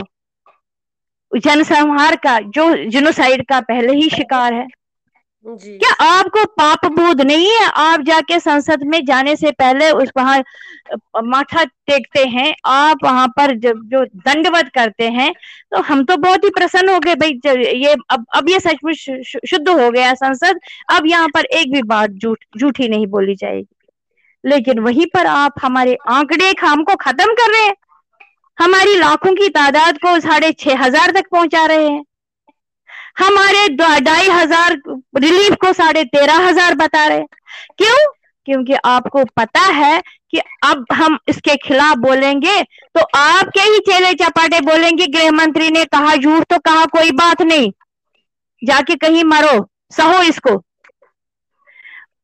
[1.32, 4.66] जनसंहार का जो जिनोसाइड का पहले ही शिकार है।
[5.46, 7.66] जी। क्या आपको पाप बोध नहीं है?
[7.66, 10.42] आप जाके संसद में जाने से पहले उस वहाँ
[11.24, 15.32] माथा टेकते हैं आप वहाँ पर जो, जो दंडवत करते हैं
[15.72, 17.40] तो हम तो बहुत ही प्रसन्न हो गए भाई
[17.76, 18.96] ये अब अब ये सचमुच
[19.46, 23.66] शुद्ध हो गया संसद अब यहाँ पर एक भी बात झूठ झूठी नहीं बोली जाएगी।
[24.44, 27.74] लेकिन वहीं पर आप हमारे आंकड़े खाम को खत्म कर रहे हैं।
[28.58, 32.04] हमारी लाखों की तादाद को साढ़े छह हज़ार तक पहुँचा रहे हैं।
[33.18, 33.68] हमारे
[34.00, 34.76] ढाई हज़ार
[35.16, 37.22] रिलीफ को साढ़े तेरह हज़ार बता रहे
[37.78, 37.96] क्यों?
[38.46, 40.00] क्योंकि आपको पता है
[40.30, 45.84] कि अब हम इसके खिलाफ बोलेंगे तो आपके ही चेले चपाटे बोलेंगे, गृह मंत्री ने
[45.86, 47.70] कहा झूठ तो कहा कोई बात नहीं।
[48.62, 50.50] जाके कहीं मरो, सहो इसको।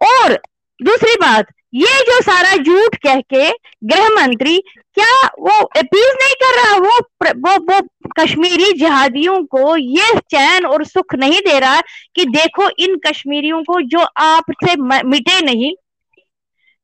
[0.07, 0.38] और
[0.81, 3.48] दूसरी बात ये जो सारा झूठ कह के
[3.84, 4.58] गृह मंत्री
[4.96, 6.76] क्या वो अपील नहीं कर रहा?
[6.76, 6.98] वो
[7.38, 7.80] वो वो
[8.18, 11.80] कश्मीरी जहादियों को ये चैन और सुख नहीं दे रहा
[12.14, 15.72] कि देखो इन कश्मीरियों को जो आपसे मिटे नहीं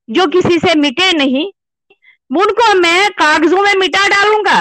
[0.09, 1.47] जो किसी से मिटे नहीं
[2.31, 4.61] उनको मैं कागजों में मिटा डालूँगा।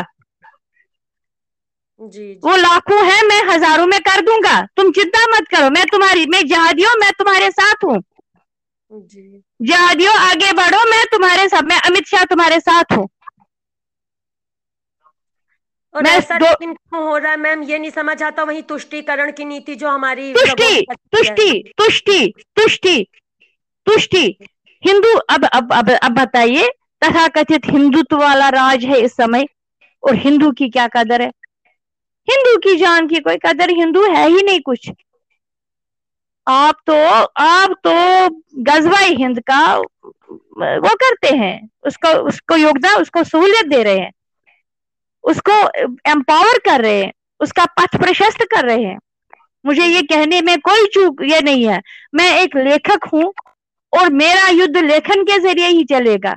[1.99, 5.85] जी, जी। वो लाखों है मैं हज़ारों में कर दूँगा। तुम चिंता मत करो मैं
[5.91, 7.97] तुम्हारी मैं जहादियों मैं तुम्हारे साथ हूँ।
[8.91, 13.07] जहादियों आगे बढ़ो मैं तुम्हारे साथ मैं अमित शाह तुम्हारे साथ हूँ।
[15.95, 16.53] और मैं ऐसा दो...
[16.55, 17.63] क्यों हो रहा है मैम?
[17.63, 23.03] ये नहीं समझ आता वही तुष्टिकरण की नीति जो हमारी तुष्टि तुष्टि तुष्टि तुष्टि
[23.87, 24.25] तुष्टि।
[24.83, 26.67] हिंदू अब अब अब अब बताइए
[27.01, 29.45] तथा कथित हिंदुत्व वाला राज है इस समय
[30.03, 31.31] और हिंदू की क्या कदर है?
[32.27, 33.69] हिंदू की जान की कोई कदर?
[33.69, 34.89] हिंदू है ही नहीं कुछ।
[36.47, 36.93] आप तो
[37.41, 37.93] आप तो
[38.63, 44.11] गजवाई हिंद का, वो करते हैं। उसको उसको योगदान, उसको सहूलियत दे रहे हैं।
[45.23, 45.53] उसको
[46.11, 48.97] एम्पावर कर रहे हैं। उसका पथ प्रशस्त कर रहे हैं।
[49.65, 51.81] मुझे ये कहने में कोई चूक ये नहीं है।
[52.13, 53.33] मैं एक लेखक हूँ
[53.93, 56.35] और मेरा युद्ध लेखन के ज़रिए ही चलेगा।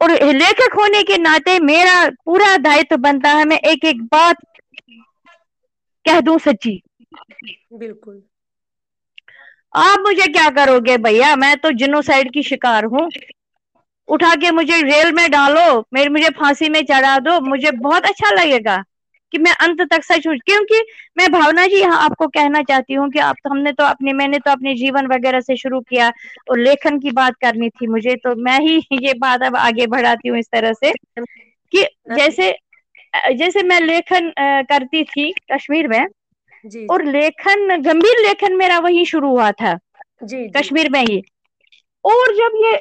[0.00, 4.36] और लेखक होने के नाते मेरा पूरा दायित्व बनता है। मैं एक एक बात
[6.04, 6.80] कह दू सच्ची।
[7.72, 8.22] बिल्कुल।
[9.74, 11.34] आप मुझे क्या करोगे भैया?
[11.36, 13.08] मैं तो जिनोसाइड की शिकार हूँ।
[14.08, 18.30] उठा के मुझे रेल में डालो मेरे मुझे फांसी में चढ़ा दो। मुझे बहुत अच्छा
[18.32, 18.82] लगेगा
[19.32, 20.82] कि मैं अंत तक सच हूँ। क्योंकि
[21.18, 24.38] मैं भावना जी यहाँ आपको कहना चाहती हूँ कि आप तो हमने तो अपने मैंने
[24.38, 26.12] तो अपने जीवन वगैरह से शुरू किया
[26.50, 30.28] और लेखन की बात करनी थी मुझे। तो मैं ही ये बात अब आगे बढ़ाती
[30.28, 30.92] हूँ इस तरह से
[31.72, 32.52] कि जैसे
[33.34, 34.30] जैसे मैं लेखन
[34.64, 36.04] करती थी कश्मीर में
[36.64, 39.78] जी, और लेखन गंभीर लेखन मेरा वही शुरू हुआ था
[40.24, 41.22] जी, कश्मीर में ही।
[42.04, 42.76] और जब ये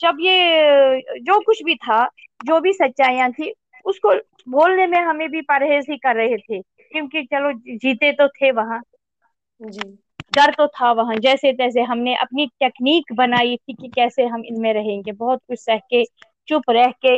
[0.00, 2.04] जब ये जो कुछ भी था
[2.44, 3.52] जो भी सच्चाइयाँ थी
[3.86, 4.14] उसको
[4.50, 8.80] बोलने में हमें भी परहेज ही कर रहे थे क्योंकि चलो जीते तो थे वहाँ।
[9.60, 9.98] जी।
[10.32, 14.72] डर तो था वहाँ जैसे तैसे हमने अपनी टेक्निक बनाई थी कि कैसे हम इनमें
[14.74, 16.04] रहेंगे। बहुत कुछ सह के
[16.48, 17.16] चुप रह के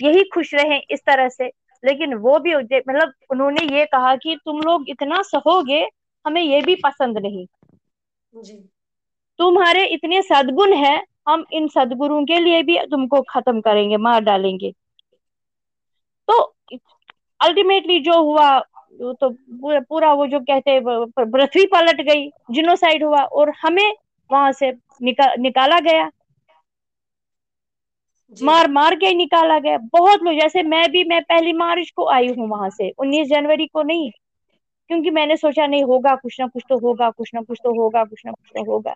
[0.00, 1.50] यही खुश रहे इस तरह से।
[1.84, 5.80] लेकिन वो भी मतलब उन्होंने ये कहा कि तुम लोग इतना सहोगे
[6.24, 7.46] हमें ये भी पसंद नहीं।
[8.34, 8.54] जी।
[9.38, 10.96] तुम्हारे इतने सदगुण है
[11.28, 14.70] हम इन सदगुरुओं के लिए भी तुमको खत्म करेंगे मार डालेंगे।
[16.28, 16.42] तो
[17.40, 18.58] अल्टीमेटली जो हुआ
[19.02, 19.28] तो
[19.60, 23.92] पूरा वो जो कहते पृथ्वी पलट गई जिनोसाइड हुआ और हमें
[24.30, 26.10] वहाँ से निका, निकाला गया।
[28.42, 32.28] मार मार के निकाला गया। बहुत लोग जैसे मैं भी मैं पहली मार्च को आई
[32.28, 34.10] हूँ वहाँ से उन्नीस जनवरी को नहीं
[34.90, 38.04] क्योंकि मैंने सोचा नहीं होगा कुछ ना कुछ तो होगा कुछ ना कुछ तो होगा
[38.04, 38.94] कुछ ना कुछ तो होगा।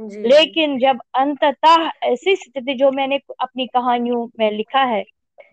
[0.00, 5.02] लेकिन जब अंततः ऐसी स्थिति जो मैंने अपनी कहानियों में लिखा है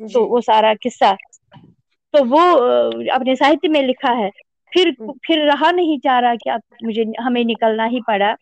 [0.02, 1.16] तो वो सारा किस्सा
[2.14, 2.40] तो वो
[3.10, 4.30] अपने साहित्य में लिखा है।
[4.74, 8.36] फिर हम्म। फिर रहा नहीं चाह रहा कि अब मुझे हमें निकलना ही पड़ा।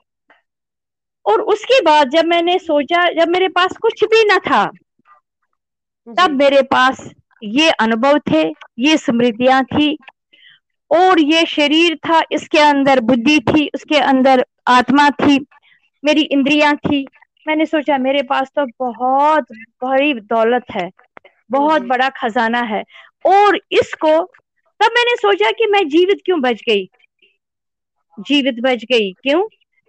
[1.25, 4.65] और उसके बाद जब मैंने सोचा जब मेरे पास कुछ भी ना था
[6.07, 7.09] तब मेरे पास
[7.43, 8.43] ये अनुभव थे
[8.79, 9.97] ये स्मृतियाँ थी
[10.91, 15.39] और ये शरीर था इसके अंदर बुद्धि थी उसके अंदर आत्मा थी
[16.03, 17.05] मेरी इंद्रियाँ थी।
[17.47, 19.45] मैंने सोचा मेरे पास तो बहुत
[19.83, 20.89] बड़ी दौलत है
[21.51, 22.83] बहुत बड़ा खजाना है
[23.25, 24.17] और इसको
[24.79, 26.85] तब मैंने सोचा कि मैं जीवित क्यों बच गई?
[28.17, 29.43] जीवित बच गई क्यों?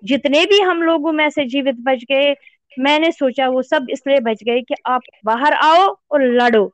[0.04, 2.34] जितने भी हम लोगों में से जीवित बच गए
[2.78, 6.66] मैंने सोचा वो सब इसलिए बच गए कि आप बाहर आओ और लड़ो।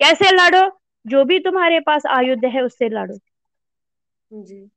[0.00, 0.80] कैसे लड़ो?
[1.06, 3.18] जो भी तुम्हारे पास आयुध है उससे लड़ो।
[4.32, 4.68] जी।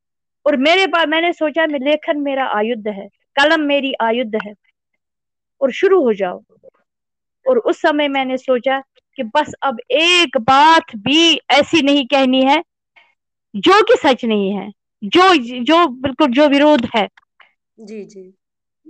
[0.45, 4.53] और मेरे पास मैंने सोचा मैं लेखन मेरा आयुध है कलम मेरी आयुध है
[5.61, 6.43] और शुरू हो जाओ।
[7.45, 8.79] और उस समय मैंने सोचा
[9.15, 12.63] कि बस अब एक बात भी ऐसी नहीं कहनी है
[13.55, 14.71] जो कि सच नहीं है
[15.03, 17.07] जो जो बिल्कुल जो विरोध है।
[17.81, 18.23] जी जी।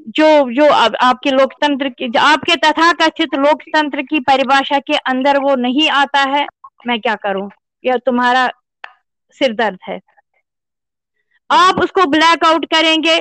[0.10, 5.90] जो जो आप, आपके लोकतंत्र की आपके तथाकथित लोकतंत्र की परिभाषा के अंदर वो नहीं
[5.90, 6.46] आता है
[6.88, 7.50] मैं क्या करूँ?
[7.84, 8.48] यह तुम्हारा
[9.40, 10.00] सिर दर्द है।
[11.50, 13.20] आप उसको ब्लैक आउट करेंगे।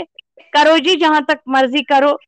[0.52, 2.18] करो जी जहाँ तक मर्ज़ी करो।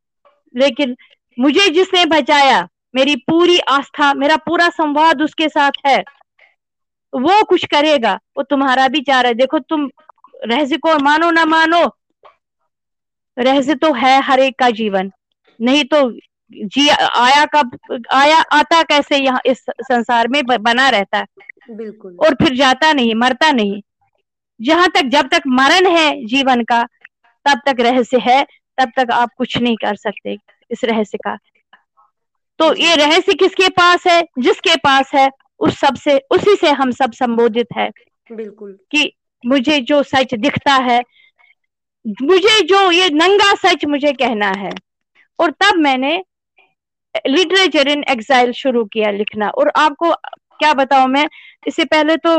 [0.54, 0.96] लेकिन
[1.38, 5.98] मुझे जिसने बचाया मेरी पूरी आस्था मेरा पूरा संवाद उसके साथ है
[7.12, 9.88] वो कुछ करेगा वो तुम्हारा भी चाह रहा है। देखो तुम
[10.44, 11.86] रहस्य को मानो ना मानो
[13.36, 15.10] रहस्य तो है हर एक का जीवन।
[15.60, 16.10] नहीं तो
[16.66, 17.78] जी आया कब
[18.12, 21.24] आया आता कैसे यहाँ इस संसार में बना रहता है?
[21.70, 23.80] बिल्कुल। और फिर जाता नहीं मरता नहीं।
[24.60, 26.82] जहाँ तक जब तक मरण है जीवन का
[27.46, 28.42] तब तक रहस्य है
[28.78, 30.36] तब तक आप कुछ नहीं कर सकते
[30.70, 31.36] इस रहस्य का।
[32.60, 35.28] तो ये रहस्य किसके पास है जिसके पास है
[35.60, 37.90] उस सबसे उसी से हम सब संबोधित है।
[38.30, 39.10] बिल्कुल। कि
[39.44, 41.02] मुझे जो सच दिखता है
[42.04, 44.70] मुझे जो ये नंगा सच मुझे कहना है।
[45.38, 46.16] और तब मैंने
[47.26, 51.26] लिटरेचर इन एग्जाइल शुरू किया लिखना। और आपको क्या बताऊँ मैं
[51.66, 52.34] इससे पहले तो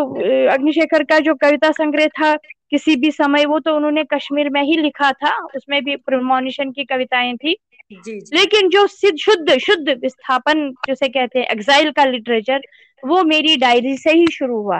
[0.49, 2.35] अग्निशेखर का जो कविता संग्रह था
[2.71, 6.83] किसी भी समय वो तो उन्होंने कश्मीर में ही लिखा था उसमें भी प्रोमोनिशन की
[6.83, 7.55] कविताएँ थी।
[7.91, 8.37] जी, जी.
[8.37, 12.61] लेकिन जो सिद्ध शुद्ध शुद्ध विस्थापन जिसे कहते हैं एग्जाइल का लिटरेचर
[13.03, 14.79] वो मेरी डायरी से ही शुरू हुआ।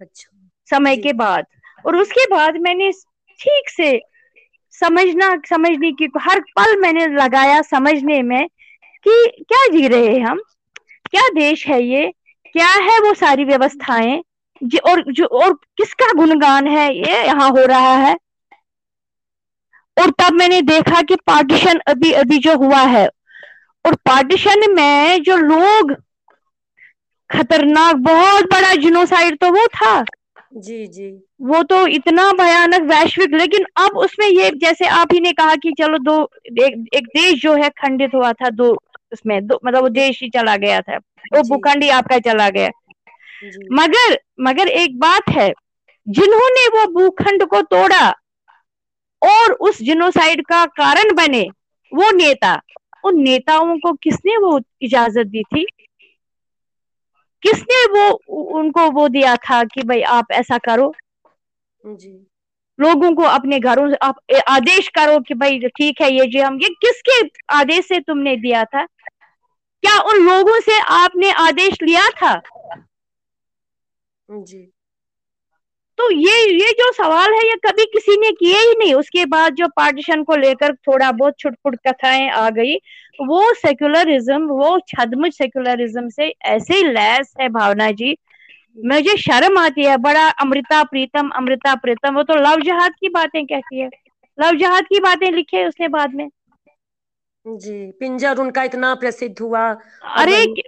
[0.00, 0.30] अच्छा।
[0.68, 1.46] समय के बाद।
[1.84, 2.90] और उसके बाद मैंने
[3.38, 4.00] ठीक से
[4.70, 8.48] समझना, समझने की, हर पल मैंने लगाया समझने में
[9.08, 10.40] कि क्या जी रहे हैं हम?
[11.10, 12.12] क्या देश है ये?
[12.52, 14.22] क्या है वो सारी व्यवस्थाएँ?
[14.78, 16.98] और, जो और किसका गुणगान है?
[16.98, 18.16] ये यहाँ हो रहा है।
[20.02, 23.08] और तब मैंने देखा कि पार्टीशन अभी अभी जो हुआ है।
[23.86, 25.92] और पार्टीशन में जो लोग
[27.30, 30.04] खतरनाक, बहुत बड़ा जिनोसाइड तो वो था।
[30.56, 31.08] जी जी।
[31.42, 35.72] वो तो इतना भयानक वैश्विक लेकिन अब उसमें ये जैसे आप ही ने कहा कि
[35.72, 38.70] चलो दो एक, एक देश जो है खंडित हुआ था दो
[39.12, 42.70] उसमें दो मतलब वो देश ही चला गया था। वो भूखंड ही आपका चला गया।
[43.72, 45.52] मगर मगर एक बात है
[46.08, 48.08] जिन्होंने वो भूखंड को तोड़ा
[49.22, 51.48] और उस जिनोसाइड का कारण बने
[51.92, 52.60] वो नेता
[53.04, 55.66] उन नेताओं को किसने वो इजाज़त दी थी?
[57.42, 58.10] किसने वो
[58.58, 60.94] उनको वो दिया था कि भाई आप ऐसा करो?
[61.84, 62.26] जी।
[62.80, 64.16] लोगों को अपने घरों से आप
[64.48, 67.20] आदेश करो कि भाई ठीक है ये जी हम ये किसके
[67.50, 68.84] आदेश से तुमने दिया था?
[69.82, 72.42] क्या उन लोगों से आपने आदेश लिया था?
[74.30, 74.72] जी।
[75.98, 79.54] तो ये ये जो सवाल है ये कभी किसी ने किए ही नहीं। उसके बाद
[79.54, 82.76] जो पार्टीशन को लेकर थोड़ा बहुत छुटपुट कथाएँ आ गई
[83.20, 88.16] वो सेक्युलरिज्म वो छदम सेक्युलरिज्म से ऐसे लैस है भावना जी।
[88.86, 93.44] मुझे शर्म आती है बड़ा अमृता प्रीतम अमृता प्रीतम वो तो लव जहाद की बातें
[93.46, 93.88] कहती है।
[94.38, 96.28] लव जहाद की बातें लिखी है उसने बाद में।
[97.46, 99.62] जी पिंजर उनका इतना प्रसिद्ध हुआ
[100.16, 100.62] अरे की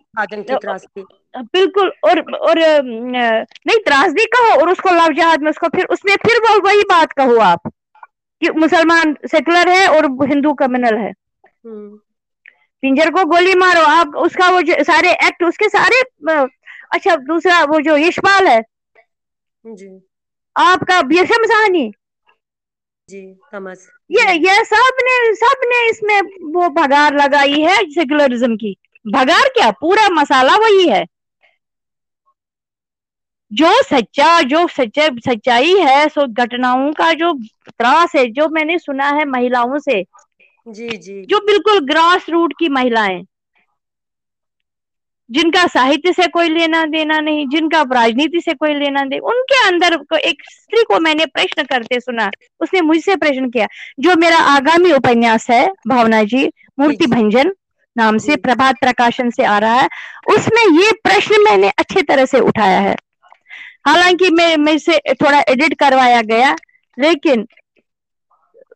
[1.42, 2.58] बिल्कुल और और
[3.66, 7.12] नहीं त्रासदी कहो और उसको लव जहाद में उसको फिर उसमें फिर वो वही बात
[7.12, 7.60] कहो आप
[8.42, 11.12] कि मुसलमान सेकुलर है और हिंदू कम्युनल है।
[11.66, 11.98] हम्म।
[12.82, 16.02] पिंजर को गोली मारो आप उसका वो जो सारे एक्ट उसके सारे
[16.94, 18.62] अच्छा दूसरा वो जो यशपाल है।
[19.66, 20.08] जी।
[20.56, 21.92] आपका साहनी?
[23.10, 23.76] जी समझ
[24.10, 26.20] ये ये सबने सबने इसमें
[26.52, 29.70] वो भगार लगाई है सेकुलरिज्म की। भगार क्या?
[29.70, 31.06] पूरा मसाला वही है।
[33.50, 37.32] जो सच्चा जो सच्चा सच्चाई है सो घटनाओं का जो
[37.68, 40.02] त्रास है जो मैंने सुना है महिलाओं से
[40.66, 43.22] जी जी। जो बिल्कुल ग्रास रूट की महिलाएँ
[45.30, 49.96] जिनका साहित्य से कोई लेना देना नहीं जिनका राजनीति से कोई लेना दे उनके अंदर
[50.04, 52.30] को एक स्त्री को मैंने प्रश्न करते सुना
[52.60, 53.66] उसने मुझसे प्रश्न किया
[54.00, 56.46] जो मेरा आगामी उपन्यास है भावना जी
[56.80, 57.52] मूर्ति भंजन
[57.96, 59.88] नाम से प्रभात प्रकाशन से आ रहा है
[60.28, 62.94] उसमें ये प्रश्न मैंने अच्छे तरह से उठाया है।
[63.84, 66.54] हालाँकि मैं मैं से थोड़ा एडिट करवाया गया
[66.98, 67.46] लेकिन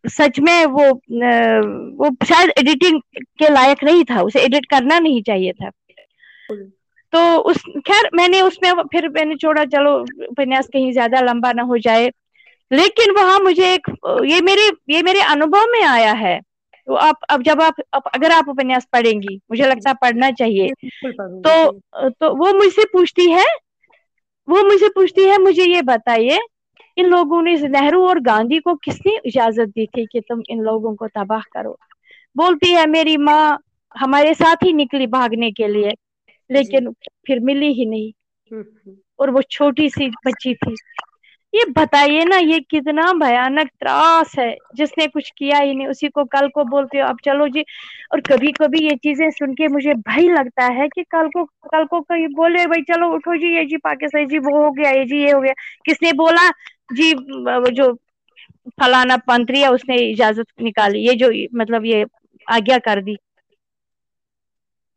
[0.07, 0.89] सच में वो
[1.97, 2.99] वो शायद एडिटिंग
[3.39, 5.69] के लायक नहीं था उसे एडिट करना नहीं चाहिए था।
[7.13, 9.93] तो उस खैर मैंने उसमें फिर मैंने छोड़ा चलो
[10.29, 12.11] उपन्यास कहीं ज़्यादा लंबा ना हो जाए।
[12.71, 13.89] लेकिन वहाँ मुझे एक
[14.25, 16.39] ये मेरे ये मेरे अनुभव में आया है।
[16.87, 20.73] तो आप अब जब आप अब अगर आप उपन्यास पढ़ेंगी मुझे लगता है पढ़ना चाहिए।
[21.05, 23.45] तो तो वो मुझसे पूछती है
[24.49, 26.39] वो मुझे पूछती है मुझे ये बताइए
[26.97, 30.95] इन लोगों ने नेहरू और गांधी को किसने इजाज़त दी थी कि तुम इन लोगों
[30.95, 31.79] को तबाह करो?
[32.37, 33.59] बोलती है मेरी माँ
[33.97, 35.91] हमारे साथ ही निकली भागने के लिए
[36.51, 36.91] लेकिन
[37.27, 38.11] फिर मिली ही नहीं
[38.51, 40.75] हम्म, हम्म। और वो छोटी सी बच्ची थी।
[41.53, 46.23] ये बताइए ना, ये कितना भयानक त्रास है। जिसने कुछ किया ही नहीं, उसी को
[46.25, 47.63] कल को बोलते हो, अब चलो जी।
[48.13, 51.85] और कभी कभी ये चीज़ें सुन के मुझे भय लगता है कि कल को कल
[51.85, 55.05] को कोई बोले, भाई चलो उठो जी, ये जी पाकिस्तान जी वो हो गया, ये
[55.05, 55.53] जी ये हो गया।
[55.85, 56.49] किसने बोला?
[56.93, 57.13] जी
[57.73, 57.93] जो
[58.81, 62.05] फलाना मंत्री है, उसने इजाज़त निकाली। ये जो मतलब ये
[62.47, 63.17] आज्ञा कर दी।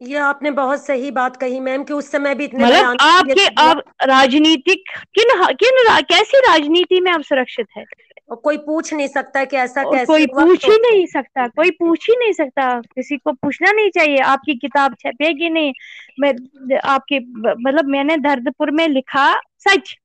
[0.02, 3.82] ये आपने बहुत सही बात कही मैम कि उस समय भी इतने मतलब आपके अब
[4.02, 4.82] राजनीतिक
[5.14, 7.84] किन किन रा, कैसी राजनीति में अब सुरक्षित है?
[8.30, 11.70] और कोई पूछ नहीं सकता कि ऐसा कैसे कोई पूछ ही तो नहीं सकता कोई
[11.70, 15.72] पूछ ही नहीं सकता। किसी को पूछना नहीं चाहिए आपकी किताब छपेगी नहीं।
[16.20, 16.32] मैं
[16.78, 19.96] आपके मतलब मैंने दर्दपुर में लिखा सच।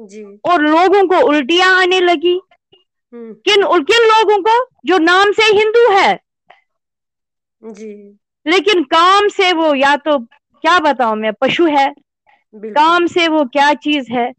[0.00, 2.40] जी। और लोगों को उल्टियाँ आने लगी।
[3.14, 4.68] हम्म। किन किन लोगों को?
[4.86, 6.20] जो नाम से हिंदू है।
[7.64, 11.94] जी। लेकिन काम से वो या तो क्या बताऊँ मैं पशु है।
[12.54, 14.32] काम से वो क्या चीज़ है?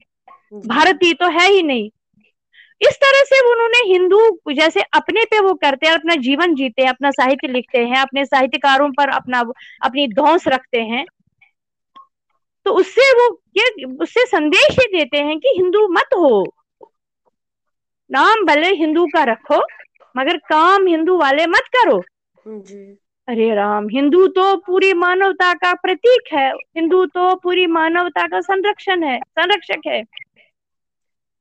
[0.54, 1.90] भारतीय तो है ही नहीं।
[2.82, 6.90] इस तरह से उन्होंने हिंदू जैसे अपने पे वो करते हैं अपना जीवन जीते हैं
[6.90, 9.40] अपना साहित्य लिखते हैं अपने साहित्यकारों पर अपना
[9.84, 11.06] अपनी धौस रखते हैं।
[12.66, 16.54] तो उससे वो ये उससे संदेश ही देते हैं कि हिंदू मत हो।
[18.12, 19.62] नाम भले हिंदू का रखो
[20.18, 22.04] मगर काम हिंदू वाले मत करो।
[22.48, 26.48] जी। अरे राम हिंदू तो पूरी मानवता का प्रतीक है।
[26.78, 30.02] हिंदू तो पूरी मानवता का संरक्षण है संरक्षक है।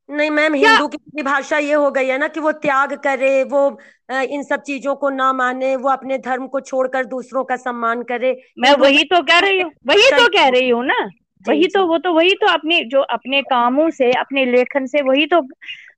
[0.09, 3.68] नहीं मैम हिंदू की भाषा ये हो गई है ना कि वो त्याग करे वो
[4.11, 8.37] इन सब चीज़ों को ना माने वो अपने धर्म को छोड़कर दूसरों का सम्मान करे।
[8.59, 10.99] मैं वही तो कह रही हूँ वही तो कह रही हूँ ना।
[11.45, 15.26] वही तो वो तो वही तो अपने जो अपने कामों से अपने लेखन से वही
[15.26, 15.41] तो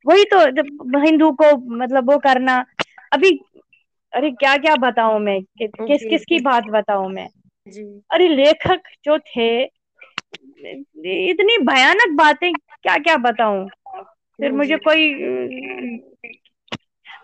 [0.07, 0.39] वही तो
[1.01, 2.65] हिंदू को मतलब वो करना।
[3.13, 3.31] अभी
[4.13, 5.43] अरे क्या क्या बताऊँ मैं?
[5.43, 7.29] कि, किस किस की बात बताऊँ मैं?
[7.69, 9.49] जी। अरे लेखक जो थे
[11.31, 13.69] इतनी भयानक बातें क्या क्या बताऊँ?
[14.39, 15.15] फिर मुझे कोई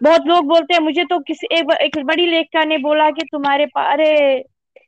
[0.02, 3.64] बहुत लोग बोलते हैं मुझे तो किसी एक, एक बड़ी लेखिका ने बोला कि तुम्हारे
[3.76, 4.44] अरे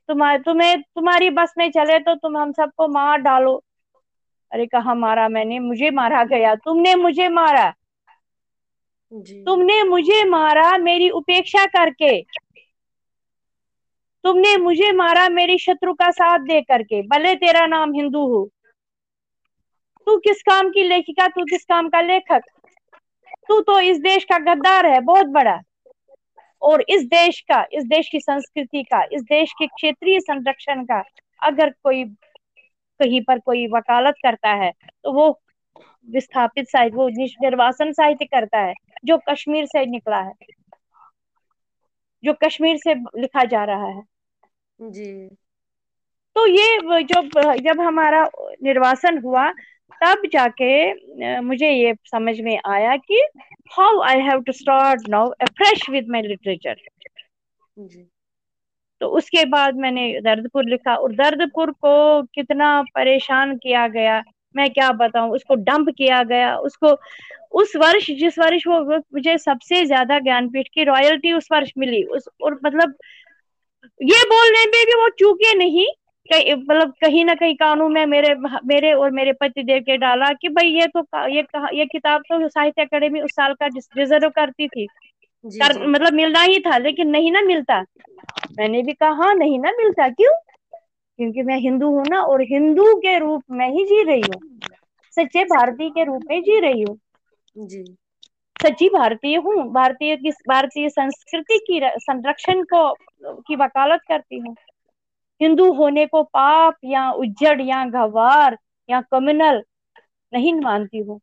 [0.08, 3.62] तुम्हारे तुम्हें तुम्हारी बस में चले तो तुम हम सबको मार डालो।
[4.52, 7.74] अरे कहा मारा मैंने मुझे मारा गया तुमने मुझे मारा।
[9.14, 12.22] तुमने मुझे मारा मेरी उपेक्षा करके।
[14.24, 18.50] तुमने मुझे मारा मेरी शत्रु का साथ दे करके। भले तेरा नाम हिंदू हो।
[20.06, 21.28] तू किस काम की लेखिका?
[21.28, 22.40] तू किस काम का लेखक?
[23.48, 25.60] तू तो इस देश का गद्दार है, बहुत बड़ा।
[26.62, 31.02] और इस देश का, इस देश की संस्कृति का, इस देश के क्षेत्रीय संरक्षण का
[31.42, 32.04] अगर कोई
[33.00, 34.70] कहीं पर कोई वकालत करता है
[35.04, 35.40] तो वो
[36.08, 37.08] विस्थापित साहित्य वो
[37.40, 40.32] निर्वासन साहित्य करता है जो कश्मीर से निकला है।
[42.24, 44.02] जो कश्मीर से लिखा जा रहा है।
[44.80, 45.06] जी।
[46.36, 47.20] तो ये जो
[47.60, 48.22] जब हमारा
[48.62, 49.50] निर्वासन हुआ
[50.00, 50.70] तब जाके
[51.40, 53.22] मुझे ये समझ में आया कि
[53.72, 56.76] how I have to start now fresh with my literature
[59.00, 64.20] तो उसके बाद मैंने दर्दपुर लिखा और दर्दपुर को कितना परेशान किया गया।
[64.56, 65.30] मैं क्या बताऊँ?
[65.30, 66.96] उसको डंप किया गया। उसको
[67.52, 68.80] उस वर्ष जिस वर्ष वो
[69.14, 72.94] मुझे सबसे ज़्यादा ज्ञानपीठ की रॉयल्टी उस वर्ष मिली। उस और मतलब
[74.00, 75.86] ये बोलने में भी वो चूके नहीं।
[76.28, 78.34] कहीं मतलब कहीं ना कहीं कानून में मेरे
[78.66, 82.22] मेरे और मेरे पति देव के डाला कि भाई ये तो ये कहा ये किताब
[82.22, 84.86] तो साहित्य अकेडमी उस साल का रिज़र्व करती थी।
[85.44, 87.80] कर, मतलब मिलना ही था लेकिन नहीं ना मिलता।
[88.58, 90.32] मैंने भी कहा हाँ नहीं ना मिलता। क्यों?
[91.18, 94.40] क्योंकि मैं हिंदू हूँ ना और हिंदू के रूप में ही जी रही हूँ।
[95.12, 96.98] सच्चे भारतीय के रूप में जी रही हूँ।
[97.56, 97.84] जी।
[98.62, 102.92] सच्ची भारतीय हूँ। भारतीय की भारतीय संस्कृति की संरक्षण को
[103.40, 104.54] की वकालत करती हूँ।
[105.40, 108.58] हिंदू होने को पाप या उज्जड़ या गवार
[108.88, 109.62] या कम्युनल
[110.32, 111.20] नहीं मानती हूँ।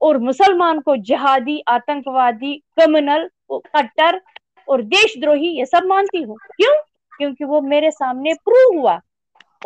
[0.00, 4.20] और मुसलमान को जहादी आतंकवादी कम्युनल कट्टर
[4.68, 6.74] और देशद्रोही ये सब मानती हूँ। क्यों?
[7.22, 8.98] क्योंकि वो मेरे सामने प्रूव हुआ।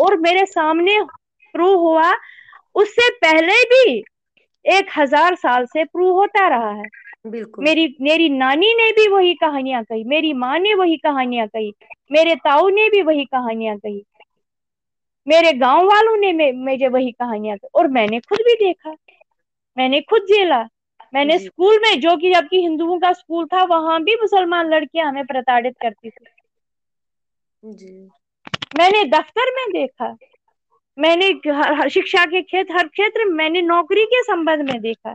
[0.01, 1.01] और मेरे सामने
[1.55, 2.13] प्रूव हुआ
[2.75, 4.03] उससे पहले भी
[4.65, 6.85] एक हज़ार साल से प्रूव होता रहा है।
[7.27, 11.73] बिल्कुल। मेरी मेरी नानी ने भी वही कहानियाँ कही मेरी माँ ने वही कहानियाँ कही
[12.13, 14.03] मेरे ताऊ ने भी वही कहानियाँ कही
[15.27, 18.95] मेरे गाँव वालों ने मुझे वही कहानियाँ कही और मैंने खुद भी देखा
[19.77, 20.63] मैंने खुद झेला।
[21.13, 25.25] मैंने स्कूल में जो कि जबकि हिंदुओं का स्कूल था वहाँ भी मुसलमान लड़कियाँ हमें
[25.27, 26.25] प्रताड़ित करती थी।
[27.63, 27.93] जी।
[28.79, 30.15] मैंने दफ्तर में देखा।
[30.99, 31.27] मैंने
[31.75, 35.15] हर शिक्षा के क्षेत्र हर क्षेत्र मैंने नौकरी के संबंध में देखा।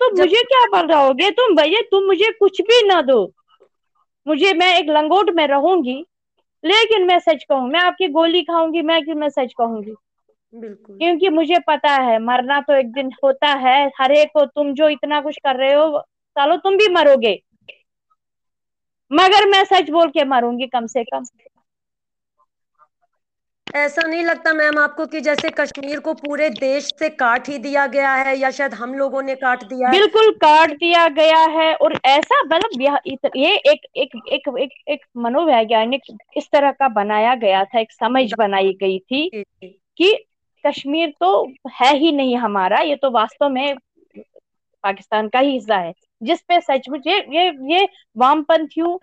[0.00, 3.20] तो मुझे क्या बोल रहोगे तुम भैया तुम मुझे कुछ भी ना दो।
[4.26, 5.94] मुझे मैं एक लंगोट में रहूँगी
[6.64, 9.94] लेकिन मैं सच कहूँ मैं आपकी गोली खाऊँगी मैं कि मैं सच कहूँगी?
[10.54, 14.72] बिल्कुल। क्योंकि मुझे पता है मरना तो एक दिन होता है हर एक को तुम
[14.74, 17.38] जो इतना कुछ कर रहे हो सालो तुम भी मरोगे।
[19.10, 21.24] मगर मैं सच बोल के मरूँगी कम से कम।
[23.74, 27.86] ऐसा नहीं लगता मैम आपको कि जैसे कश्मीर को पूरे देश से काट ही दिया
[27.86, 29.92] गया है या शायद हम लोगों ने काट दिया है?
[29.92, 32.80] बिल्कुल काट दिया गया है और ऐसा मतलब
[33.36, 36.02] ये एक एक एक एक एक मनोवैज्ञानिक
[36.36, 39.30] इस तरह का बनाया गया था एक समझ बनाई गई थी
[39.64, 40.14] कि
[40.64, 41.30] कश्मीर तो
[41.72, 43.76] है ही नहीं हमारा ये तो वास्तव में
[44.84, 45.92] पाकिस्तान का ही हिस्सा है।
[46.22, 48.98] जिसपे सचमुच ये ये ये वामपंथियों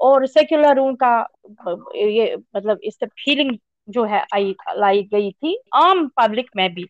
[0.00, 1.14] और सेक्युलरों का
[1.96, 3.56] ये मतलब इस फीलिंग
[3.88, 6.86] जो है आई, लाई गई थी आम पब्लिक में भी।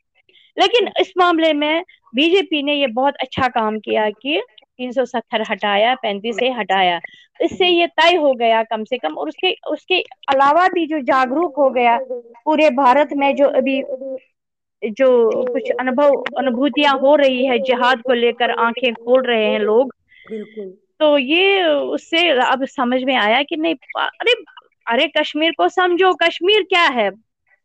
[0.56, 1.82] लेकिन इस मामले में
[2.14, 4.40] बीजेपी ने ये बहुत अच्छा काम किया कि
[4.78, 7.00] 370 हटाया, पैंतीस से हटाया।
[7.40, 11.56] इससे ये तय हो गया कम से कम और उसके उसके अलावा भी जो जागरूक
[11.56, 11.98] हो गया
[12.44, 13.80] पूरे भारत में जो अभी
[14.84, 15.08] जो
[15.46, 19.94] कुछ अनुभव अनुभूतियाँ हो रही है जिहाद को लेकर आँखें खोल रहे हैं लोग।
[21.00, 24.32] तो ये उससे अब समझ में आया कि नहीं अरे
[24.86, 27.10] अरे कश्मीर को समझो कश्मीर क्या है?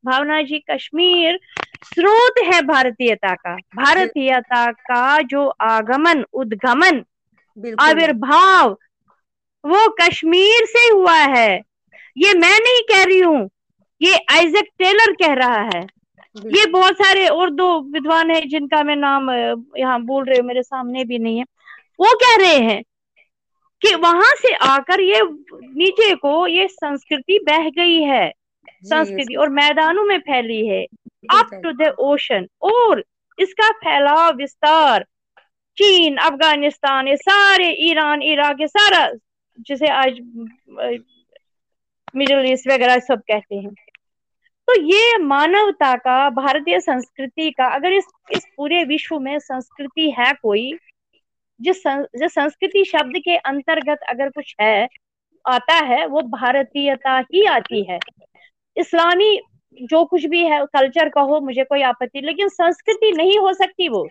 [0.04, 1.40] भावना जी कश्मीर
[1.86, 7.04] स्रोत है भारतीयता का। भारतीयता का जो आगमन उद्गमन
[7.82, 8.78] आविर्भाव
[9.64, 11.62] वो कश्मीर से हुआ है।
[12.18, 13.50] ये मैं नहीं कह रही हूँ
[14.02, 15.86] ये आइजक टेलर कह रहा है।
[16.38, 20.64] ये बहुत सारे और दो विद्वान है जिनका मैं नाम यहाँ बोल रहे हो मेरे
[20.64, 21.44] सामने भी नहीं है।
[22.00, 22.82] वो कह रहे हैं
[23.82, 28.32] कि वहाँ से आकर ये नीचे को ये संस्कृति बह गई है।
[28.84, 30.84] संस्कृति और मैदानों में फैली है।
[31.32, 32.48] Up to the ocean.
[32.64, 33.04] और
[33.38, 35.06] इसका फैलाव विस्तार
[35.78, 39.08] चीन अफ़गानिस्तान ये सारे ईरान इराक ये सारा
[39.60, 40.20] जिसे आज
[42.16, 43.74] मिडिल ईस्ट वगैरह सब कहते हैं।
[44.68, 50.32] तो ये मानवता का भारतीय संस्कृति का अगर इस इस पूरे विश्व में संस्कृति है
[50.34, 50.72] कोई
[51.60, 54.88] जिस जो संस्कृति शब्द के अंतर्गत अगर कुछ है
[55.46, 58.00] आता है वो भारतीयता ही आती है।
[58.78, 59.40] इस्लामी
[59.82, 64.08] जो कुछ भी है कल्चर कहो मुझे कोई आपत्ति लेकिन संस्कृति नहीं हो सकती वो।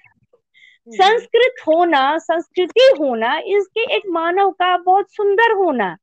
[0.88, 5.96] संस्कृत होना संस्कृति होना इसके एक मानव का बहुत सुंदर होना।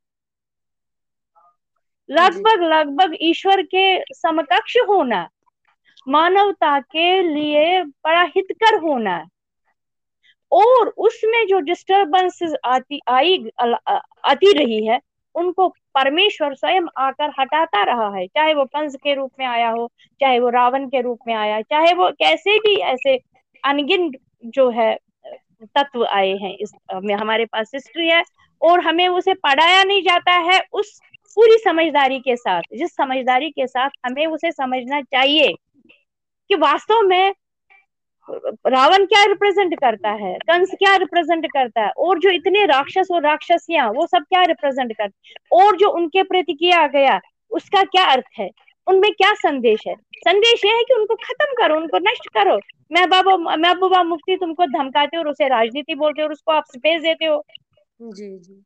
[2.10, 5.28] लगभग लगभग ईश्वर के समकक्ष होना,
[6.08, 9.24] मानवता के लिए बड़ा हितकर होना।
[10.52, 15.00] और उसमें जो डिस्टरबेंसेस आती, आई आती रही है,
[15.36, 19.90] उनको परमेश्वर स्वयं आकर हटाता रहा है। चाहे वो कंस के रूप में आया हो,
[20.22, 23.18] चाहे वो रावण के रूप में आया, चाहे वो कैसे भी ऐसे
[23.64, 24.12] अनगिन
[24.46, 24.96] जो है,
[25.78, 26.72] तत्व आए हैं इस
[27.20, 28.24] हमारे पास हिस्ट्री है,
[28.62, 31.00] और हमें उसे पढ़ाया नहीं जाता है, उस
[31.36, 35.54] पूरी समझदारी के साथ, जिस समझदारी के साथ हमें उसे समझना चाहिए
[36.50, 37.34] कि वास्तव में
[38.68, 43.22] रावण क्या रिप्रेजेंट करता है, कंस क्या रिप्रेजेंट करता है, और जो इतने राक्षस और
[43.22, 47.20] राक्षसियाँ, वो सब क्या रिप्रेजेंट करते और जो उनके प्रति किया गया,
[47.52, 48.50] उसका क्या अर्थ है?
[48.88, 49.96] उनमें क्या संदेश है?
[50.18, 52.60] संदेश यह है कि उनको खत्म करो, उनको नष्ट करो।
[52.92, 56.52] मैं बाबा मैं बाबा मुफ्ती तुमको धमकाते हो और उसे राजनीति बोलते हो और उसको
[56.52, 57.44] आप स्पेस देते हो।
[58.02, 58.64] जी जी।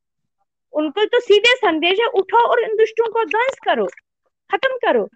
[0.73, 3.85] उनको तो सीधे संदेश है, उठो और इन दुष्टों को ध्वंस करो,
[4.51, 5.09] खत्म करो।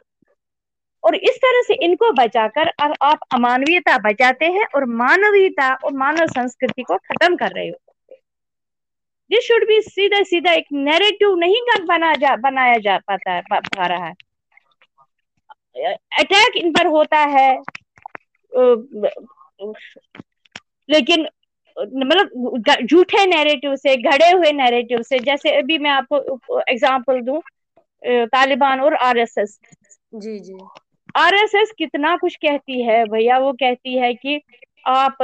[1.04, 6.28] और इस तरह से इनको बचाकर अब आप अमानवीयता बचाते हैं और मानवीयता और मानव
[6.28, 7.94] संस्कृति को खत्म कर रहे हो।
[9.30, 13.42] दिस शुड बी सीधा सीधा एक नैरेटिव नहीं कर बना जा बनाया जा पाता है,
[13.54, 14.14] पा रहा है।
[15.94, 17.62] अटैक इन पर होता है।
[20.90, 21.28] लेकिन
[21.80, 27.42] मतलब झूठे नैरेटिव से घड़े हुए नैरेटिव से जैसे अभी मैं आपको एग्जांपल दूँ
[28.08, 29.60] तालिबान और आरएसएस
[30.16, 30.58] जी जी।
[31.16, 34.42] आरएसएस कितना कुछ कहती है भैया वो कहती है कि
[34.88, 35.18] आप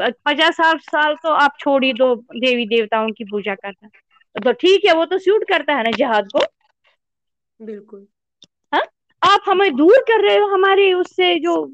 [0.00, 3.88] पचास साल साल तो आप छोड़ ही दो देवी देवताओं की पूजा करना।
[4.36, 6.44] तो ठीक है वो तो सूट करता है ना जिहाद को।
[7.60, 8.06] बिल्कुल।
[8.74, 8.82] हाँ?
[9.22, 11.66] आप हमें दूर कर रहे हो हमारे उससे जो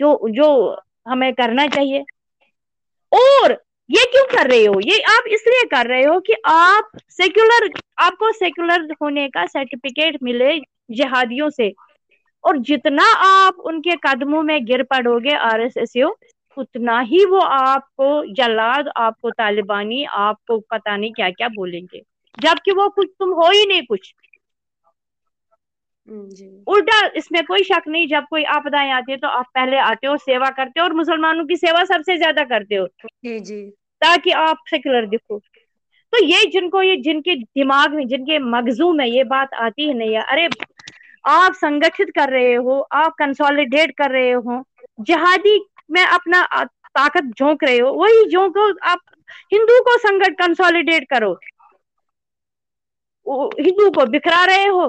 [0.00, 0.76] जो जो
[1.08, 2.04] हमें करना चाहिए।
[3.12, 3.52] और
[3.90, 4.80] ये क्यों कर रहे हो?
[4.80, 10.58] ये आप इसलिए कर रहे हो कि आप सेक्युलर आपको सेक्युलर होने का सर्टिफिकेट मिले
[10.90, 11.72] जिहादियों से।
[12.44, 15.92] और जितना आप उनके कदमों में गिर पड़ोगे आर एस एस
[16.56, 22.02] उतना ही वो आपको जलाद आपको तालिबानी, आपको पता नहीं क्या क्या बोलेंगे।
[22.40, 24.14] जबकि वो कुछ, तुम हो ही नहीं कुछ।
[26.66, 30.16] उल्टा इसमें कोई शक नहीं जब कोई आपदाएँ आती है तो आप पहले आते हो
[30.18, 32.86] सेवा करते हो और मुसलमानों की सेवा सबसे ज़्यादा करते हो।
[33.24, 33.62] जी जी।
[34.02, 35.38] ताकि आप सेकुलर दिखो।
[36.12, 40.14] तो ये जिनको ये जिनके दिमाग में जिनके मगजू में ये बात आती ही नहीं
[40.14, 40.48] है अरे
[41.24, 44.62] आप संगठित कर रहे हो आप कंसोलिडेट कर रहे हो
[45.00, 45.58] जहादी
[45.90, 49.00] में अपना ताकत झोंक रहे हो वही झोंको आप
[49.52, 51.32] हिंदू को संगठ कंसोलिडेट करो।
[53.60, 54.86] हिंदू को बिखरा रहे हो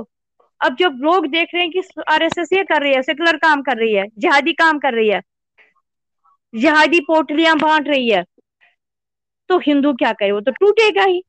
[0.62, 3.78] अब जब लोग देख रहे हैं कि आरएसएस ये कर रही है सेकुलर काम कर
[3.78, 5.22] रही है जिहादी काम कर रही है
[6.54, 8.24] जिहादी पोटलियाँ बांट रही है
[9.50, 10.32] तो हिंदू क्या करे?
[10.32, 11.22] वो तो टूटेगा ही।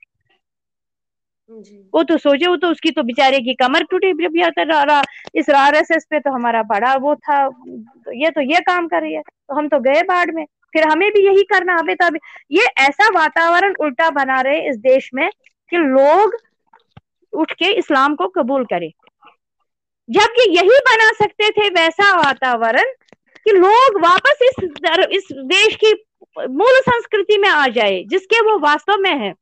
[1.95, 4.09] वो तो सोचे वो तो उसकी तो बेचारे की कमर टूटी
[5.35, 7.39] इस आर एस एस पे तो हमारा बड़ा वो था
[8.15, 11.11] ये तो ये काम कर रही है तो हम तो गए बाढ़ में। फिर हमें
[11.11, 12.09] भी यही करना हमें तो
[12.51, 15.29] ये ऐसा वातावरण उल्टा बना रहे इस देश में
[15.73, 16.37] कि लोग
[17.33, 18.91] उठ के इस्लाम को कबूल करें।
[20.11, 22.93] जबकि यही बना सकते थे वैसा वातावरण
[23.47, 24.55] कि लोग वापस इस
[25.13, 25.93] इस देश की
[26.51, 29.33] मूल संस्कृति में आ जाए जिसके वो वास्तव में है।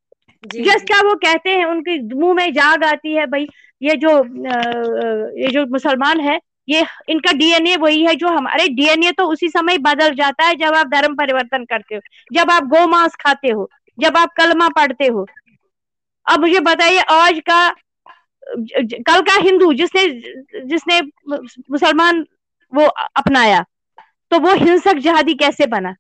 [0.44, 3.46] जिसका वो कहते हैं उनके मुँह में जाग आती है भाई
[3.82, 4.10] ये जो
[5.38, 6.38] ये जो मुसलमान है
[6.68, 10.74] ये इनका डीएनए वही है जो हमारे डीएनए तो उसी समय बदल जाता है जब
[10.74, 12.00] आप धर्म परिवर्तन करते हो
[12.32, 15.26] जब आप गोमांस खाते हो जब आप कलमा पढ़ते हो।
[16.26, 17.68] अब मुझे बताइए आज का
[18.48, 20.06] कल का हिंदू जिसने
[20.64, 21.00] जिसने
[21.70, 22.24] मुसलमान
[22.72, 23.64] वो अपनाया
[24.32, 25.94] तो वो हिंसक जहादी कैसे बना?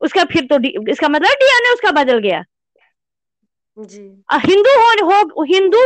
[0.00, 0.58] उसका फिर तो
[0.90, 2.42] इसका मतलब डीएनए उसका बदल गया।
[3.78, 4.00] जी।
[4.44, 5.78] हिंदू हो, हो हिंदू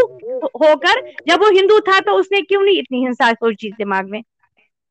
[0.56, 4.22] होकर जब वो हिंदू था तो उसने क्यों नहीं इतनी हिंसा सोची दिमाग में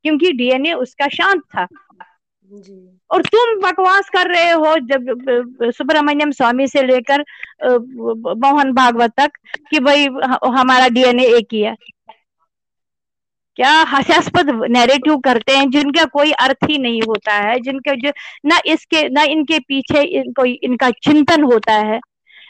[0.06, 1.68] क्योंकि डीएनए उसका शांत था।
[3.12, 7.24] और तुम बकवास कर रहे हो जब सुब्रमण्यम स्वामी से लेकर
[7.64, 9.32] मोहन भागवत तक
[9.70, 10.08] कि भाई
[10.58, 11.76] हमारा डीएनए एक ही है।
[13.58, 18.12] क्या हास्यास्पद नैरेटिव करते हैं जिनका कोई अर्थ ही नहीं होता है, जिनके जो,
[18.46, 22.00] ना इसके, ना इनके पीछे कोई इनका चिंतन होता है।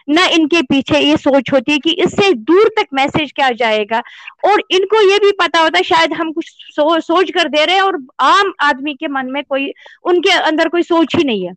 [0.09, 4.01] ना इनके पीछे ये सोच होती है कि इससे दूर तक मैसेज क्या जाएगा।
[4.45, 7.75] और इनको ये भी पता होता है शायद हम कुछ सो, सोच कर दे रहे
[7.75, 9.71] हैं और आम आदमी के मन में कोई
[10.05, 11.53] उनके अंदर कोई सोच ही नहीं है।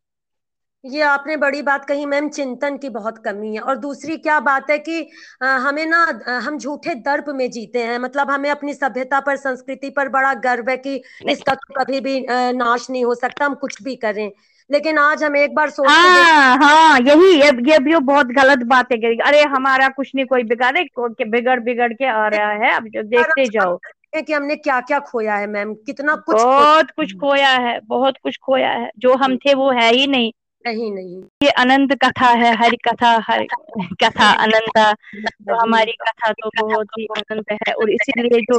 [0.85, 4.71] ये आपने बड़ी बात कही मैम चिंतन की बहुत कमी है। और दूसरी क्या बात
[4.71, 5.01] है कि
[5.43, 9.91] आ, हमें ना हम झूठे दर्प में जीते हैं। मतलब हमें अपनी सभ्यता पर संस्कृति
[9.91, 10.95] पर बड़ा गर्व है कि
[11.31, 14.31] इसका तो कभी भी नाश नहीं हो सकता हम कुछ भी करें।
[14.71, 18.93] लेकिन आज हम एक बार सोच हाँ हाँ यही ये ये भी बहुत गलत बात
[18.93, 22.83] है अरे हमारा कुछ नहीं कोई बिगाड़े को, बिगड़ बिगड़ के आ रहा है अब
[22.83, 23.79] देखते जाओ।
[24.17, 25.75] कि हमने क्या क्या खोया है मैम?
[25.75, 26.93] कितना कुछ बहुत खो...
[26.97, 30.33] कुछ खोया है बहुत कुछ खोया है। जो हम थे वो है ही नहीं।
[30.67, 33.47] नहीं नहीं। ये अनंत कथा है हर कथा हर
[33.81, 38.59] कथा अनंत तो हमारी कथा तो बहुत ही अनंत है और इसीलिए जो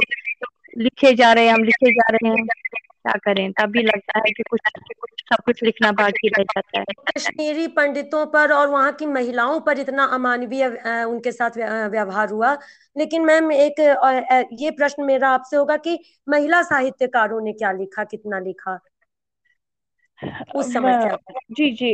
[0.78, 3.52] लिखे जा रहे हैं हम लिखे जा रहे हैं। क्या करें?
[3.52, 4.60] तभी लगता है कि कुछ
[5.00, 9.60] कुछ सब कुछ लिखना बाकी रह जाता है। कश्मीरी पंडितों पर और वहाँ की महिलाओं
[9.60, 10.66] पर इतना अमानवीय
[11.04, 11.58] उनके साथ
[11.90, 12.56] व्यवहार हुआ।
[12.96, 13.80] लेकिन मैम एक
[14.60, 15.98] ये प्रश्न मेरा आपसे होगा कि
[16.28, 18.78] महिला साहित्यकारों ने क्या लिखा कितना लिखा?
[20.54, 21.16] उस समय
[21.50, 21.92] जी जी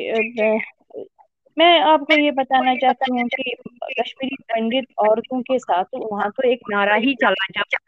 [1.61, 3.55] मैं आपको ये बताना चाहती हूँ कि
[4.01, 7.79] कश्मीरी पंडित औरतों के साथ वहाँ तो एक नारा ही चला जब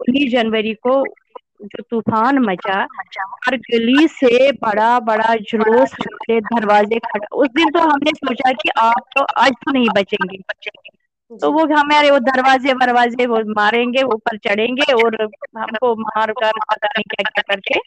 [0.00, 1.04] उन्नीस जनवरी को
[1.62, 2.86] जो तूफ़ान मचा,
[3.46, 5.94] हर गली से बड़ा बड़ा जुलूस
[6.30, 10.38] दरवाजे खड़ा। उस दिन तो हमने सोचा कि आप तो आज तो नहीं बचेंगे।
[11.30, 15.16] तो वो हमारे वो दरवाजे वरवाजे वो मारेंगे ऊपर चढ़ेंगे और
[15.58, 17.78] हमको मार कर पता नहीं क्या क्या करके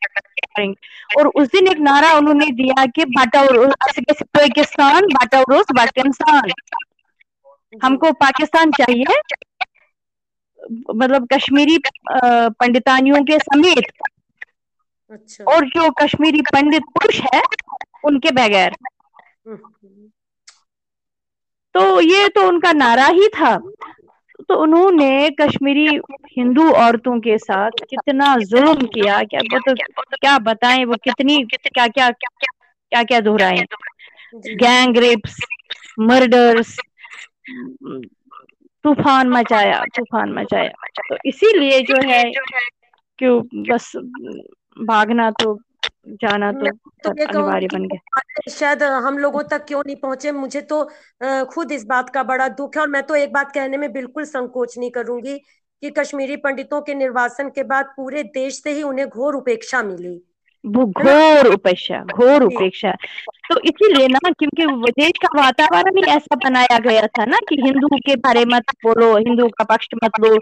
[0.45, 3.05] करेंगे और उस दिन एक नारा उन्होंने दिया कि
[4.37, 6.51] पाकिस्तान बाटाउरोस पाकिस्तान
[7.83, 9.19] हमको पाकिस्तान चाहिए
[10.95, 11.77] मतलब कश्मीरी
[12.11, 13.91] पंडितानियों के समेत।
[15.11, 17.41] अच्छा। और जो कश्मीरी पंडित पुरुष है
[18.05, 18.75] उनके बगैर।
[19.47, 19.57] हम्म।
[21.75, 23.55] तो ये तो उनका नारा ही था।
[24.49, 25.87] तो उन्होंने कश्मीरी
[26.31, 29.73] हिंदू औरतों के साथ कितना जुल्म किया। क्या वो तो
[30.17, 33.65] क्या बताएँ वो कितनी क्या क्या क्या क्या दोहराए?
[34.35, 35.37] गैंग रेप्स,
[35.99, 36.75] मर्डर्स,
[38.85, 42.23] तूफ़ान मचाया तूफ़ान मचाया। तो इसीलिए जो है
[43.19, 43.91] क्यों बस
[44.77, 45.53] भागना तो
[46.05, 46.69] जाना तो,
[47.03, 50.31] तो अनिवार्य बन गया। शायद हम लोगों तक क्यों नहीं पहुँचे?
[50.31, 50.83] मुझे तो
[51.45, 54.23] खुद इस बात का बड़ा दुख है और मैं तो एक बात कहने में बिल्कुल
[54.23, 59.07] संकोच नहीं करूँगी कि कश्मीरी पंडितों के निर्वासन के बाद पूरे देश से ही उन्हें
[59.09, 60.21] घोर उपेक्षा मिली।
[60.65, 62.91] वो घोर उपेक्षा घोर उपेक्षा।
[63.49, 67.87] तो इसीलिए ना क्योंकि देश का वातावरण ही ऐसा बनाया गया था ना कि हिंदू
[67.97, 70.35] के बारे मत बोलो हिंदू का पक्ष मत लो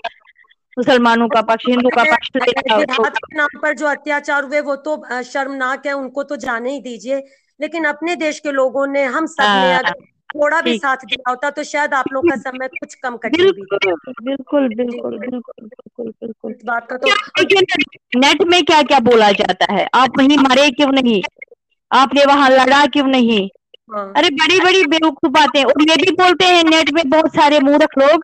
[0.77, 2.83] मुसलमानों का पक्ष हिंदू का पक्ष के
[3.37, 7.23] नाम पर जो अत्याचार हुए वो तो शर्मनाक है उनको तो जाने ही दीजिए।
[7.59, 9.93] लेकिन अपने देश के लोगों ने हम सबने हाँ। अगर
[10.29, 13.51] थोड़ा भी साथ दिया होता तो शायद आप लोग का समय कुछ कम कठिन भी
[13.51, 17.09] बिल्कुल बिल्कुल बिल्कुल बिल्कुल बिल्कुल बात का तो
[18.19, 19.87] नेट में क्या क्या बोला जाता है?
[19.93, 21.21] आप वहीं मरे क्यों नहीं?
[21.91, 23.47] आपने वहाँ लड़ा क्यों नहीं?
[23.93, 27.59] हाँ। अरे बड़ी बड़ी बेवकूफ़ बातें। और ये भी बोलते हैं नेट में बहुत सारे
[27.59, 28.23] मूर्ख लोग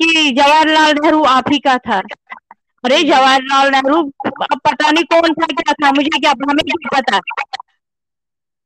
[0.00, 2.00] कि जवाहरलाल नेहरू आप ही का था।
[2.84, 7.20] अरे जवाहरलाल नेहरू अब पता नहीं कौन था क्या था मुझे क्या हमें क्या पता?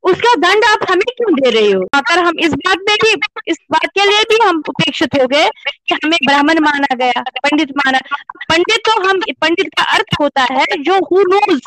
[0.05, 1.81] उसका दंड आप हमें क्यों दे रहे हो?
[1.95, 3.11] अगर हम इस बात में भी
[3.49, 5.49] इस बात के लिए भी हम उपेक्षित हो गए
[5.87, 7.99] कि हमें ब्राह्मण माना गया पंडित माना।
[8.45, 11.61] पंडित तो हम पंडित का अर्थ होता है जो हु नोज़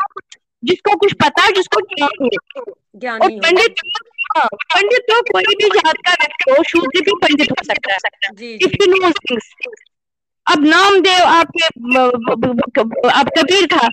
[0.63, 3.81] जिसको कुछ पता है जिसको ज्ञान हो। और पंडित
[4.35, 7.97] हाँ, पंडित तो कोई भी जात का व्यक्ति हो शूद्र भी पंडित हो सकता है।
[8.55, 9.49] इफ़ यू नो थिंग्स
[10.47, 11.65] अब नामदेव आपके
[13.09, 13.87] आप कबीर था।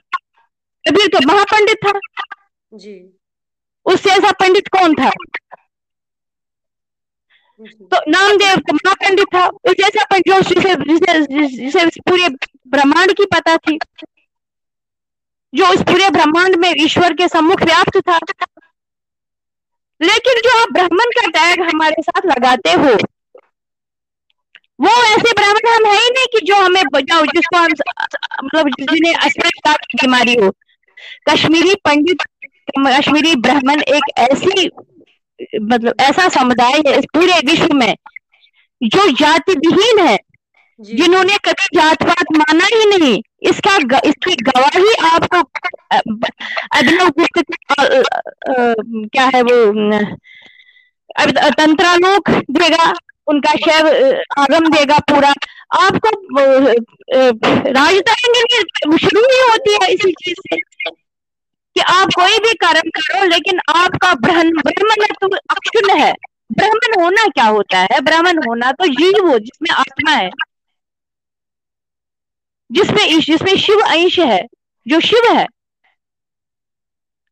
[0.85, 1.93] कबीर तो महापंडित था।
[2.73, 2.95] जी।
[3.87, 5.11] उससे ऐसा पंडित कौन था?
[7.61, 12.29] तो नामदेव तो महापंडित था। उस जैसा पंडित जिसे जिसे पूरे
[12.69, 13.79] ब्रह्मांड की पता थी
[15.53, 18.19] जो उस पूरे ब्रह्मांड में ईश्वर के सम्मुख व्याप्त था
[20.01, 22.93] लेकिन जो आप ब्राह्मण का टैग हमारे साथ लगाते हो,
[24.81, 27.73] वो ऐसे ब्राह्मण हम है ही नहीं कि जो हमें बचाओ जिसको हम
[28.45, 30.51] मतलब जिन्हें अस्पष्टता की बीमारी हो।
[31.29, 32.23] कश्मीरी पंडित,
[32.79, 34.67] कश्मीरी ब्राह्मण एक ऐसी
[35.63, 37.95] मतलब ऐसा समुदाय है इस पूरे विश्व में,
[38.81, 40.17] जो जाति विहीन है।
[40.81, 45.41] जिन्होंने कभी जात पात माना ही नहीं, इसका इसकी गवाही आपको
[46.77, 47.39] अभिनव गुप्त
[49.09, 49.57] क्या है वो
[51.51, 52.93] तंत्रालोक देगा,
[53.29, 53.87] उनका शैव
[54.39, 55.33] आगम देगा पूरा।
[55.79, 56.09] आपको
[57.73, 58.41] राजधानी
[58.99, 60.57] शुरू ही होती है इसी चीज़ से,
[61.77, 66.13] कि आप कोई भी कर्म करो, लेकिन आपका ब्रह्म ब्रह्मण तो अक्षुण है।
[66.53, 68.01] ब्राह्मण होना क्या होता है?
[68.01, 70.31] ब्राह्मण होना तो जीव हो, जिसमें आत्मा है।
[72.71, 74.43] जिसमें जिसमें शिव अंश है
[74.87, 75.47] जो शिव है।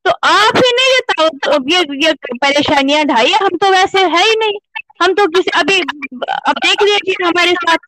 [0.04, 4.34] तो आप ही नहीं ये तो ये, ये परेशानियाँ ढाई हम तो वैसे है ही
[4.38, 4.58] नहीं।
[5.02, 7.78] हम तो किसी अभी अब देख लीजिए हमारे साथ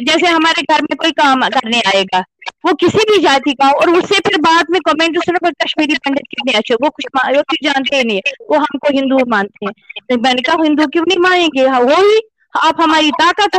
[0.00, 2.22] जैसे हमारे घर में कोई काम करने आएगा
[2.66, 6.26] वो किसी भी जाति का और उससे फिर बाद में कमेंट सुनो पर कश्मीरी पंडित
[6.30, 10.20] कितने अच्छे वो कुछ वो कुछ जानते ही नहीं वो हमको हिंदू मानते हैं। तो
[10.22, 11.66] मैंने कहा हिंदू क्यों नहीं मानेंगे?
[11.66, 12.20] हाँ वो ही
[12.54, 13.56] आप हमारी ताकत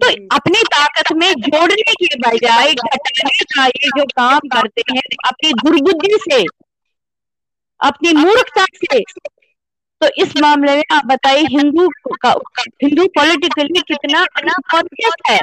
[0.00, 5.52] तो अपनी ताकत में जोड़ने के बजाय घटाने का ये जो काम करते हैं अपनी
[5.52, 6.42] दुर्बुद्धि से
[7.80, 9.00] अपनी मूर्खता से।
[10.00, 11.88] तो इस मामले में आप बताइए हिंदू
[12.22, 12.30] का
[12.84, 14.24] हिंदू पॉलिटिकली कितना
[14.70, 15.38] कॉन्शियस है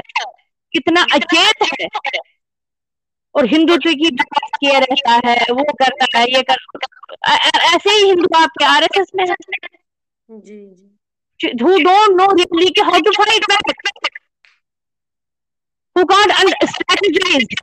[0.74, 1.88] कितना अचेत है?
[3.36, 6.58] और हिंदुत्व की बात किया रहता है वो करता है ये कर
[7.66, 9.36] ऐसे ही हिंदू आपके आर एस एस में है?
[10.30, 10.88] जी जी।
[11.84, 13.66] don't know really how to fight back
[15.96, 16.32] who can't
[16.70, 17.56] strategize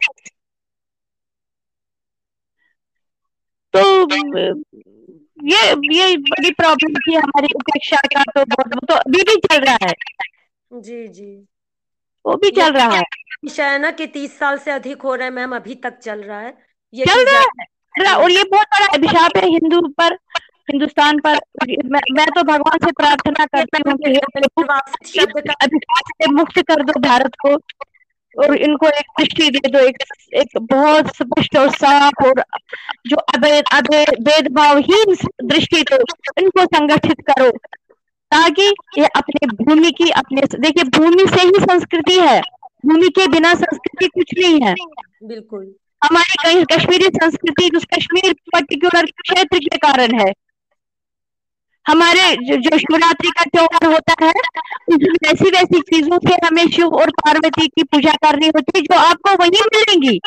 [3.74, 3.80] तो
[5.44, 5.58] ये
[5.94, 9.92] ये बड़ी प्रॉब्लम थी हमारी उपेक्षा का तो बहुत तो अभी भी चल रहा है।
[10.70, 11.46] जी जी।
[12.24, 13.02] वो भी चल रहा है।
[13.50, 16.40] शायद ना कि तीस साल से अधिक हो रहे हैं मैम अभी तक चल रहा
[16.40, 16.56] है।
[16.94, 20.14] ये चल रहा है। और ये बहुत बड़ा अभिशाप है हिंदू पर
[20.70, 21.38] हिंदुस्तान पर।
[21.84, 24.18] मैं, मैं तो भगवान से प्रार्थना करती हूँ कि
[25.50, 27.56] अधिकार से मुक्त कर दो भारत को।
[28.38, 29.96] और इनको एक दृष्टि दे दो एक
[30.34, 32.42] एक बहुत स्पष्ट और साफ़ और
[33.06, 35.96] जो अभेद अभेद भेदभावहीन दृष्टि दो
[36.38, 37.50] इनको संगठित करो
[38.32, 42.40] ताकि ये अपने भूमि की अपने देखिए भूमि से ही संस्कृति है
[42.86, 44.74] भूमि के बिना संस्कृति कुछ नहीं है।
[45.24, 45.74] बिल्कुल।
[46.04, 50.32] हमारी कहीं कश्मीरी संस्कृति उस कश्मीर पर्टिकुलर क्षेत्र के कारण है।
[51.88, 52.22] हमारे
[52.56, 54.32] जो, शिवरात्रि का त्योहार होता है
[54.88, 58.98] उसमें वैसी वैसी चीज़ों से हमें शिव और पार्वती की पूजा करनी होती है जो
[58.98, 60.18] आपको वही मिलेंगी।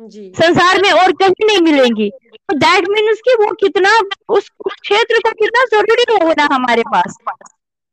[0.00, 2.10] जी। संसार में और कहीं नहीं मिलेंगी।
[2.48, 3.98] तो दैट मीन्स कि वो कितना
[4.28, 7.16] उस क्षेत्र को कितना ज़रूरी होना हमारे पास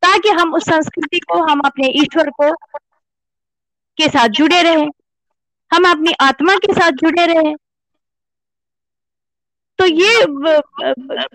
[0.03, 2.51] ताकि हम उस संस्कृति को हम अपने ईश्वर को
[3.97, 4.85] के साथ जुड़े रहे
[5.71, 7.53] हम अपनी आत्मा के साथ जुड़े रहे
[9.79, 10.13] तो ये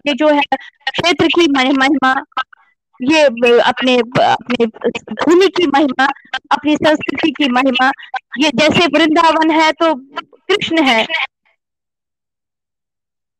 [0.06, 0.42] ये जो है
[0.90, 2.14] क्षेत्र की महिमा
[3.00, 3.22] ये
[3.60, 6.06] अपने अपने भूमि की महिमा
[6.52, 7.90] अपनी संस्कृति की महिमा
[8.38, 11.04] ये जैसे वृंदावन है तो कृष्ण है।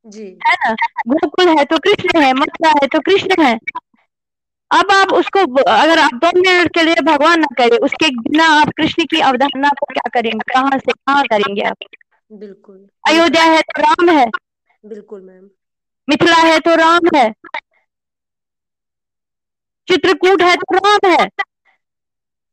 [0.07, 0.75] जी। है ना?
[1.09, 3.55] गोकुल है तो कृष्ण है मथुरा है तो कृष्ण है।
[4.71, 8.71] अब आप उसको अगर आप दो मिनट के लिए भगवान ना करे उसके बिना आप
[8.77, 10.53] कृष्ण की अवधारणा को क्या करेंगे?
[10.55, 11.77] कहाँ से कहाँ करेंगे आप?
[12.31, 14.27] बिल्कुल। अयोध्या है तो राम है।
[14.85, 15.51] बिल्कुल मैम।
[16.09, 17.33] मिथिला है तो राम है।
[19.89, 21.29] चित्रकूट है तो राम है।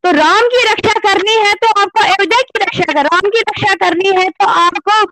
[0.03, 3.75] तो राम की रक्षा करनी है तो आपको अयोध्या की रक्षा कर राम की रक्षा
[3.75, 5.05] करनी है तो आपको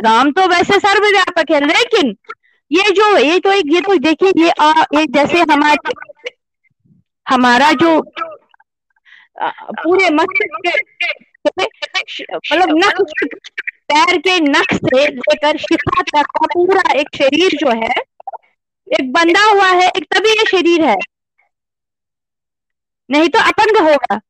[0.00, 2.16] राम तो वैसे सर्वव्यापक है लेकिन
[2.70, 5.92] ये जो ये तो एक ये तो देखिए ये आ, ये जैसे हमारे
[7.26, 8.02] हमारा जो
[9.82, 13.00] पूरे मस्तिष्क मतलब नख
[13.88, 17.94] पैर के नख से लेकर शिखा तक का पूरा एक शरीर जो है,
[19.00, 20.96] एक बंधा हुआ है, एक तभी ये शरीर है।
[23.10, 24.20] नहीं तो अपंग होगा।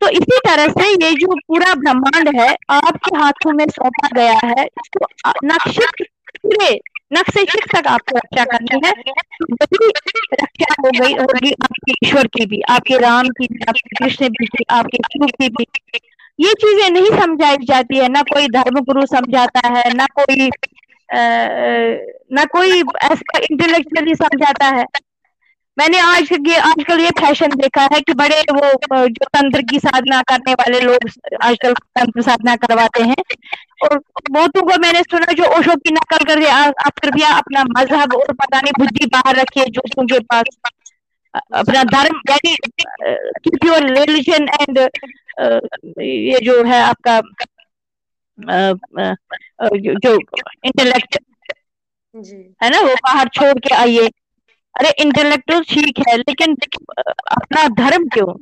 [0.00, 4.64] तो इसी तरह से ये जो पूरा ब्रह्मांड है, आपके हाथों में सौंपा गया है,
[4.64, 6.06] इसको नक्षिक
[6.42, 6.80] पूरे
[7.12, 8.92] नक्श शिक तक आपको रक्षा करनी है।
[10.42, 14.46] रक्षा हो गई होगी आपके ईश्वर की भी, आपके राम की भी, आपके कृष्ण की
[14.46, 15.66] भी, आपके शिव की भी।
[16.40, 20.48] ये चीज़ें नहीं समझाई जाती है ना कोई धर्म गुरु समझाता है ना कोई
[21.08, 21.20] आ,
[22.32, 24.84] ना कोई ऐसा इंटेलेक्चुअली समझाता है।
[25.76, 28.70] मैंने आज ये आजकल ये फ़ैशन देखा है कि बड़े वो
[29.08, 31.08] जो तंत्र की साधना करने वाले लोग
[31.42, 33.22] आजकल तंत्र साधना करवाते हैं।
[33.82, 38.32] और बहुतों को मैंने सुना जो ओशो की नकल कर आप कृपया अपना मज़हब और
[38.32, 40.58] पता नहीं बुद्धि बाहर रखिए जो उनके पास
[41.34, 44.78] अपना धर्म यानी कीप योर रिलीजन एंड
[46.00, 47.20] ये जो है आपका
[49.98, 50.16] जो
[50.66, 51.18] इंटेलेक्ट
[52.62, 54.08] है ना वो बाहर छोड़ के आइए।
[54.74, 56.56] अरे इंटेलेक्चुअल ठीक है लेकिन
[57.32, 58.34] अपना धर्म क्यों?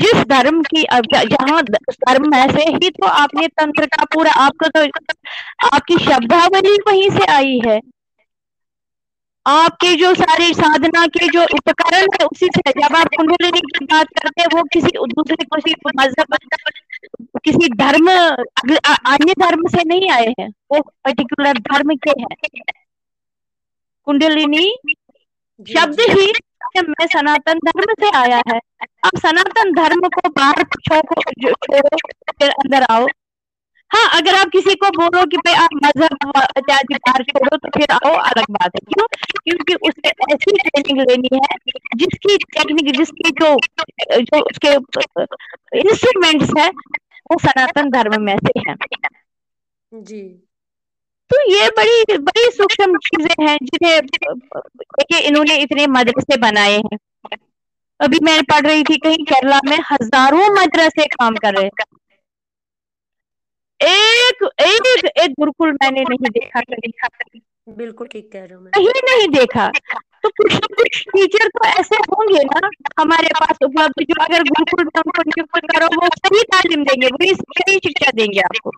[0.00, 4.84] जिस धर्म की जहाँ धर्म है से ही तो आपने तंत्र का पूरा आपका तो
[5.66, 7.80] आपकी शब्दावली वहीं से आई है।
[9.46, 14.06] आपके जो सारे साधना के जो उपकरण है उसी से जब आप कुंडलिनी की बात
[14.18, 16.36] करते हैं वो किसी दूसरे किसी मज़हब
[17.44, 22.36] किसी धर्म अन्य धर्म से नहीं आए हैं। वो पर्टिकुलर धर्म के हैं।
[24.06, 24.66] कुंडलिनी
[25.66, 26.26] शब्द ही
[26.78, 28.58] मैं सनातन धर्म से आया है।
[29.04, 31.96] अब सनातन धर्म को बाहर छोड़ो
[32.32, 33.06] फिर अंदर आओ।
[34.12, 38.12] अगर आप किसी को बोलो कि भाई आप मज़हब इत्यादि बाहर छोड़ो तो फिर आओ
[38.22, 39.06] अलग बात है। क्यों?
[39.38, 41.56] क्योंकि उसे ऐसी ट्रेनिंग लेनी है
[41.96, 43.54] जिसकी टेक्निक जिसकी जो
[44.22, 44.74] जो उसके
[45.80, 48.74] इंस्ट्रूमेंट्स है वो सनातन धर्म में से है।
[49.92, 50.22] जी।
[51.30, 56.98] तो ये बड़ी बड़ी सूक्ष्म चीज़ें हैं जिन्हें देखिए इन्होंने इतने मदरसे बनाए हैं।
[58.00, 61.70] अभी मैं पढ़ रही थी कहीं केरला में हज़ारों मदरसे काम कर रहे हैं।
[63.82, 67.40] एक एक एक गुरुकुल मैंने नहीं देखा। कहीं
[67.76, 69.66] बिल्कुल ठीक कह रहे हो कहीं नहीं देखा।
[70.24, 72.68] तो कुछ कुछ टीचर तो ऐसे होंगे ना
[73.00, 77.34] हमारे पास उपलब्ध जो अगर गुरुकुल में हमको नियुक्त करो वो सही तालीम देंगे वही
[77.34, 78.70] सही शिक्षा देंगे आपको।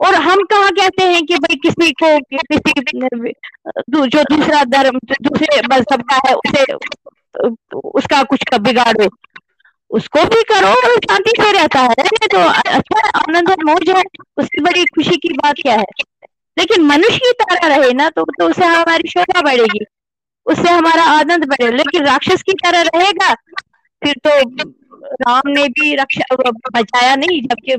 [0.00, 3.32] और हम कहा कहते हैं कि भाई किसी को किसी
[4.08, 6.62] जो दूसरा धर्म दूसरे मज़हब का है उसे
[7.90, 9.08] उसका कुछ बिगाड़ो।
[9.94, 12.38] उसको भी करो शांति से रहता है। तो
[12.70, 14.02] अच्छा आनंद और मौज है
[14.36, 15.84] उसकी बड़ी खुशी की बात क्या है?
[16.56, 19.84] लेकिन मनुष्य की तरह रहे ना तो, तो उससे हमारी शोभा बढ़ेगी
[20.46, 23.32] उससे हमारा आनंद बढ़े। लेकिन राक्षस की तरह रहेगा
[24.02, 24.30] फिर तो
[25.22, 26.36] राम ने भी रक्षा
[26.74, 27.76] बचाया नहीं जबकि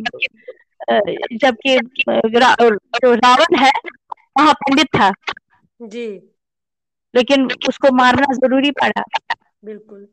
[1.37, 1.77] जबकि
[2.09, 3.71] जो रावण है
[4.37, 5.11] वहाँ पंडित था।
[5.79, 6.07] जी।
[7.13, 9.03] लेकिन उसको मारना ज़रूरी पड़ा।
[9.65, 10.07] बिल्कुल।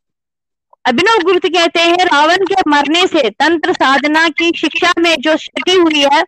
[0.85, 5.73] अभिनव गुप्त कहते हैं रावण के मरने से तंत्र साधना की शिक्षा में जो क्षति
[5.73, 6.23] हुई है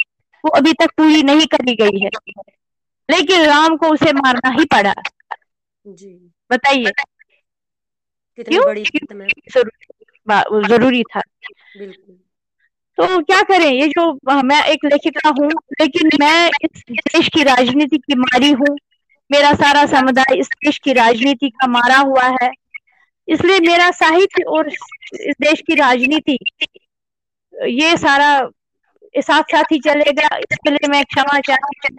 [0.45, 2.11] वो अभी तक पूरी नहीं करी गई है।
[3.09, 4.95] लेकिन राम को उसे मारना ही पड़ा।
[5.87, 6.93] जी। बताइए।
[8.39, 8.63] क्यों?
[10.63, 11.21] ज़रूरी था?
[11.79, 12.17] बिल्कुल।
[12.99, 13.71] तो क्या करें?
[13.73, 15.49] ये जो मैं एक लेखिका हूँ
[15.81, 18.77] लेकिन मैं इस देश की राजनीति की मारी हूँ।
[19.31, 22.51] मेरा सारा समुदाय इस देश की राजनीति का मारा हुआ है।
[23.29, 26.39] इसलिए मेरा साहित्य और इस देश की राजनीति,
[27.55, 28.31] ये सारा
[29.15, 31.97] साथ साथ ही चलेगा इसके लिए मैं क्षमा चाहती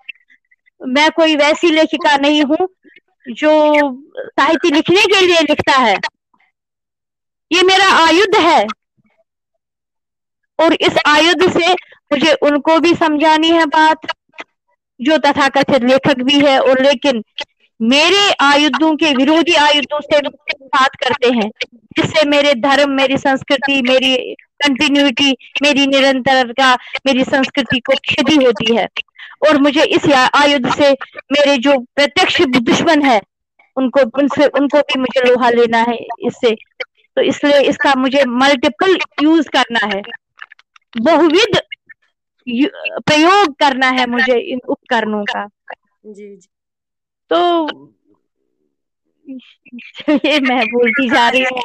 [0.82, 2.68] मैं कोई वैसी लेखिका नहीं हूँ
[3.28, 3.52] जो
[4.18, 5.96] साहित्य लिखने के लिए लिखता है।
[7.52, 8.66] ये मेरा आयुध है।
[10.60, 11.74] और इस आयुध से
[12.12, 14.08] मुझे उनको भी समझानी है बात,
[15.00, 17.22] जो तथाकथित लेखक भी है और लेकिन
[17.82, 20.20] मेरे आयुधों के विरोधी आयुधों से
[20.64, 26.74] बात करते हैं, जिससे मेरे धर्म, मेरी संस्कृति, मेरी कंटिन्यूटी मेरी निरंतरता,
[27.06, 28.88] मेरी संस्कृति को क्षति होती है।
[29.48, 30.92] और मुझे इस आयुध से
[31.32, 33.22] मेरे जो प्रत्यक्ष दुश्मन है,
[33.78, 36.56] उनको, उनसे, उनको भी मुझे लोहा लेना है इससे।
[37.16, 40.02] तो इसलिए इसका मुझे मल्टीपल यूज़ करना है।
[41.02, 41.60] बहुविध
[43.06, 45.48] प्रयोग करना है मुझे इन उपकरणों का।
[46.06, 46.48] जी जी।
[47.32, 47.40] तो
[50.10, 51.62] ये मैं बोलती जा रही हूँ।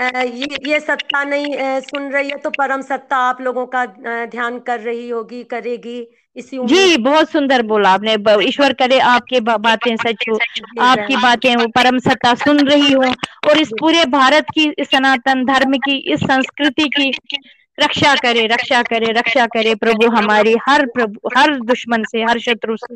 [0.00, 3.84] ये ये सत्ता नहीं सुन रही है तो परम सत्ता आप लोगों का
[4.26, 5.98] ध्यान कर रही होगी करेगी।
[6.36, 10.38] इसी जी बहुत सुंदर बोला आपने। ईश्वर करे आपके बातें सच हो
[10.82, 13.12] आपकी बातें वो परम सत्ता सुन रही हो।
[13.50, 17.10] और इस पूरे भारत की इस सनातन धर्म की इस संस्कृति की
[17.78, 22.76] रक्षा करे रक्षा करे रक्षा करे प्रभु हमारी हर प्रभु हर दुश्मन से हर शत्रु
[22.76, 22.94] से।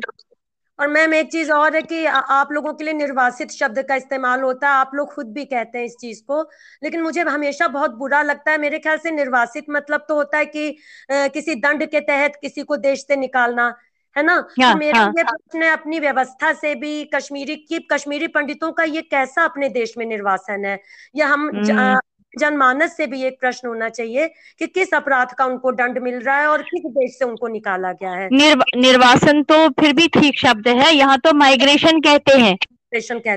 [0.81, 4.41] और मैम एक चीज़ और है कि आप लोगों के लिए निर्वासित शब्द का इस्तेमाल
[4.41, 6.41] होता है। आप लोग खुद भी कहते हैं इस चीज़ को।
[6.83, 10.45] लेकिन मुझे हमेशा बहुत बुरा लगता है। मेरे ख्याल से निर्वासित मतलब तो होता है
[10.45, 10.77] कि
[11.11, 13.75] आ, किसी दंड के तहत किसी को देश से निकालना
[14.17, 14.33] है ना?
[14.33, 18.71] हाँ, तो मेरा हाँ, ये प्रश्न है अपनी व्यवस्था से भी कश्मीरी की कश्मीरी पंडितों
[18.71, 20.81] का ये कैसा अपने देश में निर्वासन है?
[21.15, 21.99] या हम हम्म।
[22.33, 24.27] जनमानस से भी एक प्रश्न होना चाहिए
[24.59, 27.91] कि किस अपराध का उनको दंड मिल रहा है और किस देश से उनको निकाला
[27.93, 32.57] गया है। निर्व, निर्वासन तो फिर भी ठीक शब्द है यहाँ तो माइग्रेशन कहते हैं।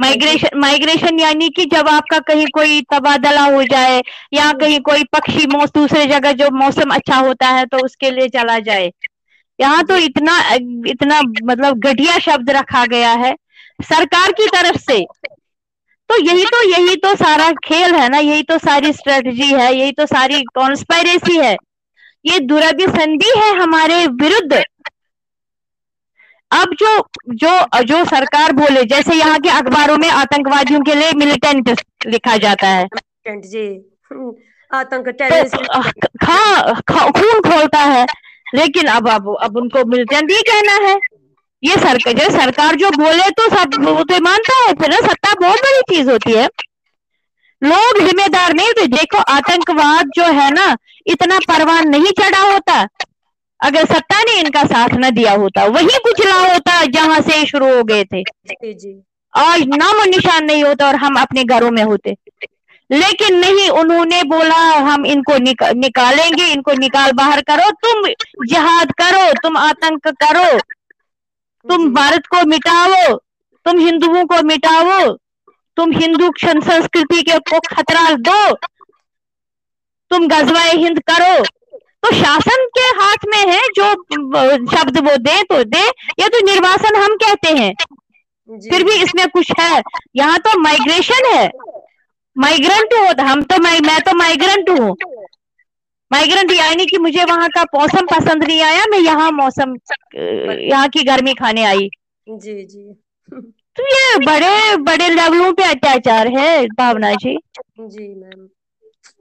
[0.01, 4.01] माइग्रेशन माइग्रेशन यानी कि जब आपका कहीं कोई तबादला हो जाए
[4.35, 8.29] या हम्म। कहीं कोई पक्षी दूसरे जगह जो मौसम अच्छा होता है तो उसके लिए
[8.31, 8.91] चला जाए।
[9.59, 10.39] यहाँ तो इतना
[10.89, 13.35] इतना मतलब घटिया शब्द रखा गया है
[13.81, 15.05] सरकार की तरफ़ से।
[16.11, 19.93] तो यही तो यही तो सारा खेल है ना यही तो सारी स्ट्रेटजी है यही
[19.93, 21.57] तो सारी कॉन्स्पायरेसी है।
[22.25, 24.63] ये दुराभिसंधि है हमारे विरुद्ध।
[26.51, 26.99] अब जो
[27.35, 32.69] जो जो सरकार बोले जैसे यहाँ के अखबारों में आतंकवादियों के लिए मिलिटेंट लिखा जाता
[32.69, 32.87] है।
[33.29, 33.67] जी।
[34.71, 35.81] आतंक तो,
[36.27, 38.07] हाँ। खून खोलता है।
[38.55, 40.95] लेकिन अब अब अब उनको मिलिटेंट ही कहना है।
[41.65, 45.59] ये सरकार जो सरकार जो बोले तो सब वो तो मानता है फिर सत्ता बहुत
[45.59, 46.49] बड़ी चीज़ होती है।
[47.63, 50.67] लोग जिम्मेदार नहीं तो देखो आतंकवाद जो है ना
[51.07, 52.87] इतना परवान नहीं चढ़ा होता।
[53.61, 57.83] अगर सत्ता ने इनका साथ न दिया होता वही कुचला होता जहाँ से शुरू हो
[57.85, 58.23] गए थे।
[59.35, 62.15] आज नाम निशान नहीं होता और हम अपने घरों में होते।
[62.91, 64.57] लेकिन नहीं उन्होंने बोला
[64.89, 68.09] हम इनको निका, निकालेंगे इनको निकाल बाहर करो तुम
[68.47, 70.59] जिहाद करो तुम आतंक करो।
[71.65, 73.17] तुम भारत को मिटाओ
[73.67, 75.17] तुम हिंदुओं को मिटाओ
[75.77, 78.55] तुम हिंदू संस्कृति के को खतरा दो
[80.11, 81.45] तुम गजवाए हिंद करो।
[82.03, 83.93] तो शासन के हाथ में है जो
[84.73, 85.85] शब्द वो दे तो दे
[86.21, 87.73] ये तो निर्वासन हम कहते हैं।
[88.49, 89.83] फिर भी इसमें कुछ है।
[90.17, 91.51] यहाँ तो माइग्रेशन है।
[92.37, 94.95] माइग्रेंट हो हम तो मैं तो माइग्रेंट हूँ।
[96.15, 99.77] माइग्रेंट यानी कि मुझे वहाँ का मौसम पसंद नहीं आया मैं यहाँ मौसम
[100.17, 101.89] यहाँ की गर्मी खाने आई।
[102.27, 102.93] जी जी।
[103.77, 107.37] तो ये बड़े बड़े लेवलों पे अत्याचार है भावना जी।
[107.81, 108.47] जी मैम।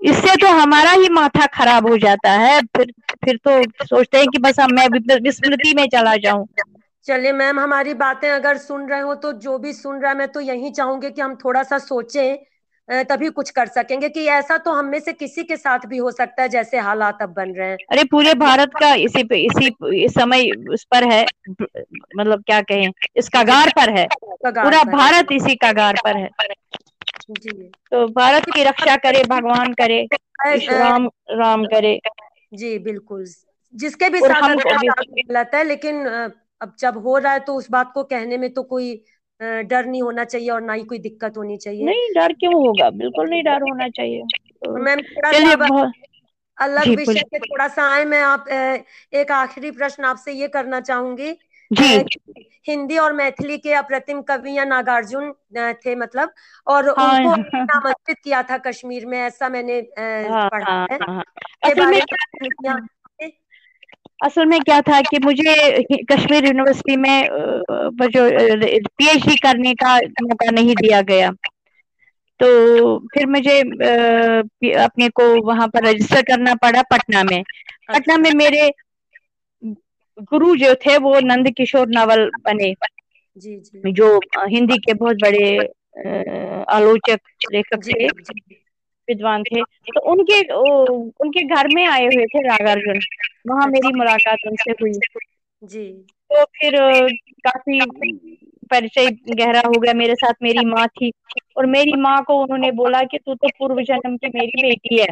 [0.02, 2.92] इससे तो हमारा ही माथा खराब हो जाता है फिर
[3.26, 4.88] फिर तो सोचते हैं कि बस हम मैं
[5.20, 6.48] विस्मृति में चला जाऊँ।
[7.06, 10.28] चलिए मैम हमारी बातें अगर सुन रहे हो तो जो भी सुन रहा है मैं
[10.28, 12.38] तो यही चाहूँगी कि हम थोड़ा सा सोचें
[12.90, 16.12] तभी कुछ कर सकेंगे कि ऐसा तो हम में से किसी के साथ भी हो
[16.12, 19.68] सकता है जैसे हालात अब बन रहे हैं। अरे पूरे भारत का इसी पे इसी
[20.04, 21.26] इस समय उस पर है
[22.18, 24.08] मतलब क्या कहें इस कगार पर है।
[24.46, 26.30] पूरा भारत इसी कगार पर है।
[27.32, 27.52] जी।
[27.92, 30.02] तो भारत की रक्षा करे भगवान करे
[30.46, 32.00] राम राम करे।
[32.54, 33.26] जी बिल्कुल।
[33.74, 36.06] जिसके भी साथ गलत है लेकिन
[36.62, 38.94] अब जब हो रहा है तो उस बात को कहने में तो कोई
[39.42, 42.90] डर नहीं होना चाहिए और ना ही कोई दिक्कत होनी चाहिए। नहीं डर क्यों होगा?
[42.90, 44.24] बिल्कुल नहीं डर होना चाहिए।
[44.66, 45.92] तो मैम थोड़ा
[46.58, 48.48] अलग विषय पे थोड़ा सा आए मैं आप
[49.14, 51.32] एक आखिरी प्रश्न आपसे ये करना चाहूँगी।
[51.72, 52.06] जी।
[52.68, 56.34] हिंदी और मैथिली के अप्रतिम कवि या नागार्जुन थे मतलब
[56.68, 62.88] और हाँ, उनको नामांकित किया था कश्मीर में ऐसा मैंने हाँ, पढ़ा है हाँ, हाँ,
[64.20, 65.54] असल में क्या था कि मुझे
[66.06, 67.28] कश्मीर यूनिवर्सिटी में
[68.10, 68.28] जो
[68.90, 71.32] पीएचडी करने का मौका नहीं दिया गया।
[72.40, 72.48] तो
[73.08, 73.60] फिर मुझे
[74.78, 77.42] अपने को वहाँ पर रजिस्टर करना पड़ा पटना में।
[77.94, 78.70] पटना में मेरे
[80.26, 82.74] गुरु जो थे वो नंद किशोर नावल बने।
[83.38, 84.08] जी जी। जो
[84.48, 85.46] हिंदी के बहुत बड़े
[86.70, 87.20] आलोचक
[87.52, 88.08] लेखक थे।
[89.08, 90.42] विद्वान थे। तो उनके
[91.22, 93.00] उनके घर में आए हुए थे नागार्जुन
[93.48, 94.92] वहाँ मेरी मुलाकात उनसे हुई।
[95.64, 95.88] जी।
[96.32, 96.78] तो फिर
[97.48, 97.80] काफ़ी
[98.72, 101.12] परिचय गहरा हो गया। मेरे साथ मेरी माँ थी
[101.58, 105.08] और मेरी माँ को उन्होंने बोला कि तू तो पूर्व जन्म की मेरी बेटी है।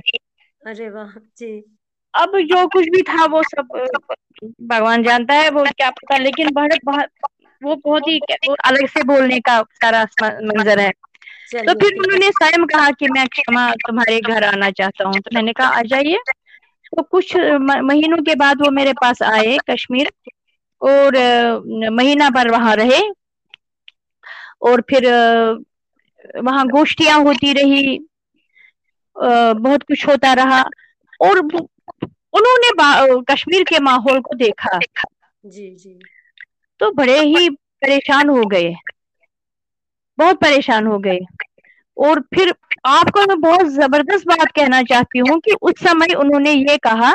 [0.61, 1.51] अरे वाह जी।
[2.13, 3.67] अब जो कुछ भी था वो सब
[4.61, 7.09] भगवान जानता है वो क्या पता लेकिन बहुत
[7.61, 10.03] वो बहुत ही वो अलग से बोलने का सारा
[10.43, 10.91] मंजर है।
[11.51, 15.53] तो फिर उन्होंने स्वयं कहा कि मैं क्षमा तुम्हारे घर आना चाहता हूँ। तो मैंने
[15.53, 16.17] कहा आ जाइए।
[16.97, 17.35] तो कुछ
[17.81, 20.11] महीनों के बाद वो मेरे पास आए कश्मीर
[20.81, 21.17] और
[21.91, 22.99] महीना भर वहाँ रहे
[24.61, 25.07] और फिर
[26.41, 27.99] वहाँ गोष्ठियाँ होती रही
[29.15, 30.61] बहुत कुछ होता रहा
[31.21, 32.69] और उन्होंने
[33.23, 34.79] कश्मीर के माहौल को देखा।
[35.45, 35.99] जी जी।
[36.79, 38.73] तो बड़े ही परेशान हो गए।
[40.21, 41.19] बहुत परेशान हो गए।
[41.97, 42.53] और फिर
[42.87, 47.13] आपको मैं बहुत ज़बरदस्त बात कहना चाहती हूँ कि उस समय उन्होंने ये कहा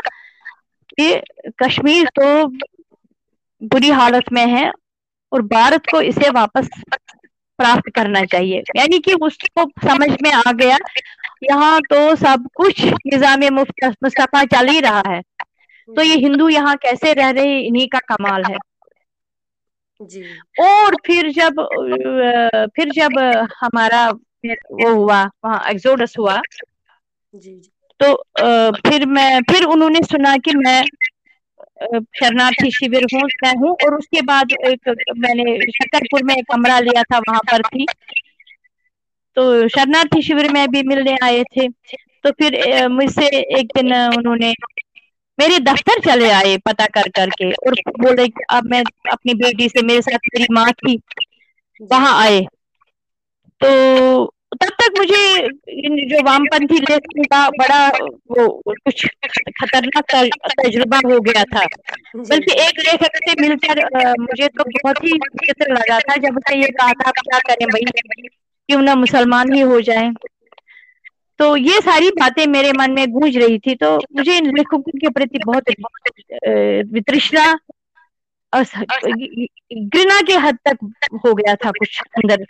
[0.91, 1.15] कि
[1.63, 2.47] कश्मीर तो
[3.63, 4.71] बुरी हालत में है
[5.33, 6.69] और भारत को इसे वापस
[7.59, 10.77] प्राप्त करना चाहिए। यानी कि उसको समझ में आ गया,
[11.43, 15.21] यहाँ तो सब कुछ निज़ाम मुस्तफ़ा चल ही रहा है।
[15.89, 18.57] तो ये हिंदू यहाँ कैसे रह रहे इन्हीं का कमाल है।
[20.01, 20.23] जी।
[20.61, 21.61] और फिर जब
[22.77, 23.19] फिर जब
[23.61, 26.41] हमारा वो हुआ वहाँ एक्सोडस हुआ
[27.35, 27.61] जी
[28.01, 28.15] तो
[28.81, 30.83] फिर मैं फिर उन्होंने सुना कि मैं
[32.17, 34.89] शरणार्थी शिविर हूँ मैं हूँ और उसके बाद एक
[35.19, 37.87] मैंने शकरपुर में एक कमरा लिया था वहाँ पर थी।
[39.37, 41.69] तो शरणार्थी शिविर में भी मिलने आए थे।
[42.25, 43.27] तो फिर मुझसे
[43.61, 44.53] एक दिन उन्होंने
[45.39, 48.83] मेरे दफ्तर चले आए पता कर करके और बोले कि अब मैं
[49.13, 51.01] अपनी बेटी से मेरे साथ मेरी माँ थी
[51.81, 52.41] वहाँ आए।
[53.61, 53.69] तो
[54.55, 55.49] तब तक मुझे
[56.09, 57.87] जो वामपंथी लेखन का बड़ा
[58.31, 59.07] वो कुछ
[59.61, 60.15] खतरनाक
[60.61, 61.65] तजुर्बा हो गया था।
[62.17, 63.83] बल्कि एक लेखक से मिलकर
[64.21, 65.13] मुझे तो बहुत ही
[65.71, 67.85] लगा था जब उसने ये कहा था क्या करें भाई?
[68.69, 70.11] क्यों ना मुसलमान ही हो जाए?
[71.39, 75.09] तो ये सारी बातें मेरे मन में गूंज रही थी तो मुझे इन लेखकों के
[75.09, 75.71] प्रति बहुत
[76.93, 77.45] वितृष्णा
[78.53, 80.79] घृणा के हद तक
[81.27, 82.45] हो गया था कुछ अंदर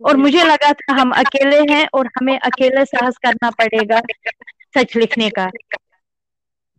[0.00, 4.00] और मुझे लगा था हम अकेले हैं और हमें अकेले साहस करना पड़ेगा
[4.76, 5.48] सच लिखने का।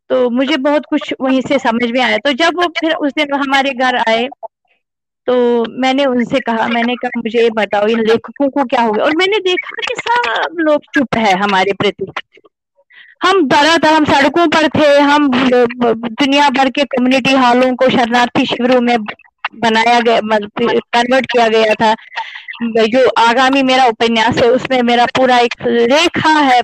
[0.10, 3.34] तो मुझे बहुत कुछ वहीं से समझ में आया। तो जब वो फिर उस दिन
[3.34, 4.28] हमारे घर आए
[5.28, 5.34] तो
[5.82, 9.06] मैंने उनसे कहा, मैंने कहा, मुझे बताओ, इन लेखकों को क्या हो गया?
[9.06, 12.06] और मैंने देखा कि सब लोग चुप है हमारे प्रति।
[13.24, 18.82] हम दरा हम सड़कों पर थे, हम दुनिया भर के कम्युनिटी हॉलों को शरणार्थी शिविरों
[18.82, 18.98] में
[19.56, 21.94] बनाया गया कन्वर्ट किया गया था।
[22.64, 26.62] जो आगामी मेरा उपन्यास है, उसमें मेरा पूरा एक रेखा है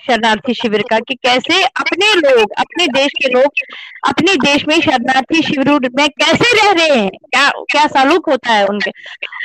[0.00, 3.62] शरणार्थी शिविर का कि कैसे अपने लोग अपने देश के लोग
[4.08, 7.10] अपने देश में शरणार्थी शिविर में कैसे रह रहे हैं?
[7.10, 8.90] क्या क्या सालुक होता है उनके?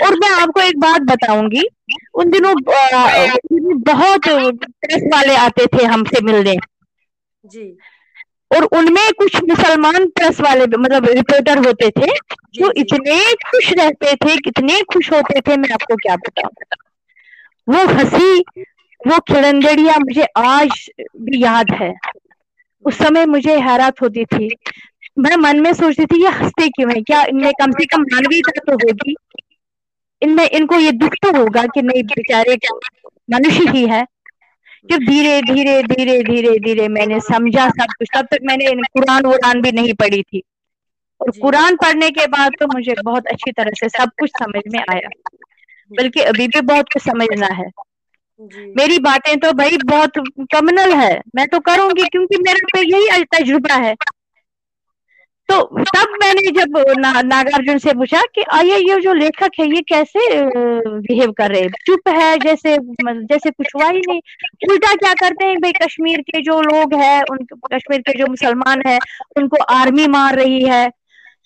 [0.06, 1.64] और मैं आपको एक बात बताऊँगी।
[2.14, 2.54] उन दिनों
[3.84, 6.56] बहुत प्रेस वाले आते थे हमसे मिलने।
[7.44, 7.78] जी।
[8.52, 12.08] और उनमें कुछ मुसलमान प्रेस वाले मतलब रिपोर्टर होते थे
[12.54, 16.52] जो। इतने खुश रहते थे कितने खुश होते थे मैं आपको क्या बताऊँ?
[17.68, 18.44] वो हँसी
[19.02, 20.90] वो खिलंदड़िया मुझे आज
[21.22, 21.94] भी याद है।
[22.86, 24.50] उस समय मुझे हैरत होती थी।
[25.20, 27.02] मैं मन में सोचती थी ये हँसते क्यों है?
[27.02, 29.16] क्या इनमें कम से कम मानवीयता तो होगी?
[30.22, 32.56] इनमें इनको ये दुख तो होगा कि नहीं बेचारे
[33.32, 34.06] मनुष्य ही है।
[34.90, 39.62] जब धीरे धीरे धीरे धीरे धीरे मैंने समझा सब कुछ तब तक मैंने कुरान वुरान
[39.62, 40.42] भी नहीं पढ़ी थी।
[41.22, 44.80] और कुरान पढ़ने के बाद तो मुझे बहुत अच्छी तरह से सब कुछ समझ में
[44.80, 45.10] आया।
[45.92, 47.70] बल्कि अभी भी बहुत कुछ समझना है।
[48.40, 50.18] मेरी बातें तो भाई बहुत
[50.54, 53.96] कमनल है। मैं तो करूँगी क्योंकि मेरे तो यही तजुर्बा है।
[55.50, 59.82] तो तब मैंने जब ना, नागार्जुन से पूछा कि आइए ये जो लेखक है ये
[59.90, 61.70] कैसे बिहेव कर रहे हैं?
[61.86, 64.20] चुप है जैसे जैसे कुछ हुआ ही नहीं।
[64.70, 65.58] उल्टा क्या करते हैं?
[65.58, 67.38] भाई कश्मीर के जो लोग हैं उन
[67.74, 68.98] कश्मीर के जो मुसलमान है
[69.38, 70.88] उनको आर्मी मार रही है।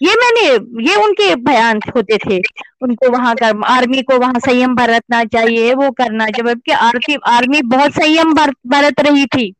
[0.04, 0.44] ये मैंने
[0.84, 2.40] ये उनके बयान होते थे।
[2.82, 7.94] उनको वहाँ कर आर्मी को वहाँ संयम बरतना चाहिए वो करना। जबकि आर्मी आर्मी बहुत
[7.94, 9.52] संयम बरत रही थी।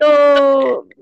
[0.00, 0.08] तो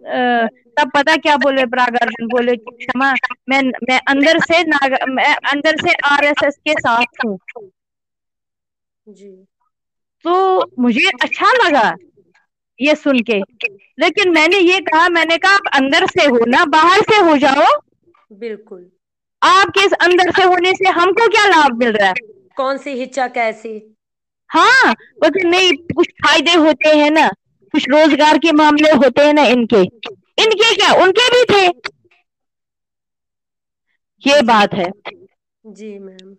[0.08, 0.46] आ,
[0.78, 3.12] तब पता क्या बोले प्राग अर्जुन बोले क्षमा
[3.48, 7.38] मैं मैं अंदर से नाग मैं अंदर से आरएसएस के साथ हूँ।
[10.24, 10.34] तो
[10.82, 11.94] मुझे अच्छा लगा
[12.80, 13.38] ये सुन के।
[13.98, 17.66] लेकिन मैंने ये कहा मैंने कहा आप अंदर से हो ना बाहर से हो जाओ।
[18.38, 18.90] बिल्कुल।
[19.42, 22.14] आपके इस अंदर से होने से हमको क्या लाभ मिल रहा है?
[22.56, 23.96] कौन सी हिच्चा कैसी?
[24.50, 27.28] हाँ बोलते नहीं कुछ फ़ायदे होते हैं ना
[27.74, 29.82] कुछ रोज़गार के मामले होते हैं ना इनके।
[30.42, 31.66] इनके क्या उनके भी थे?
[34.24, 34.90] ये बात है।
[35.64, 36.34] जी मैम।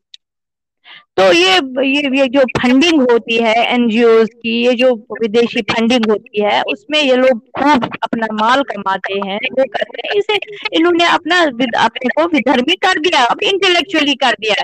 [1.18, 1.52] तो ये
[1.88, 7.02] ये ये जो फंडिंग होती है एनजीओ की, ये जो विदेशी फंडिंग होती है, उसमें
[7.02, 10.40] ये लोग खूब अपना माल कमाते हैं, वो करते हैं। इसे
[10.78, 11.40] इन्होंने अपना
[11.86, 14.64] अपने को विधर्मी कर दिया, अब इंटेलेक्चुअली कर दिया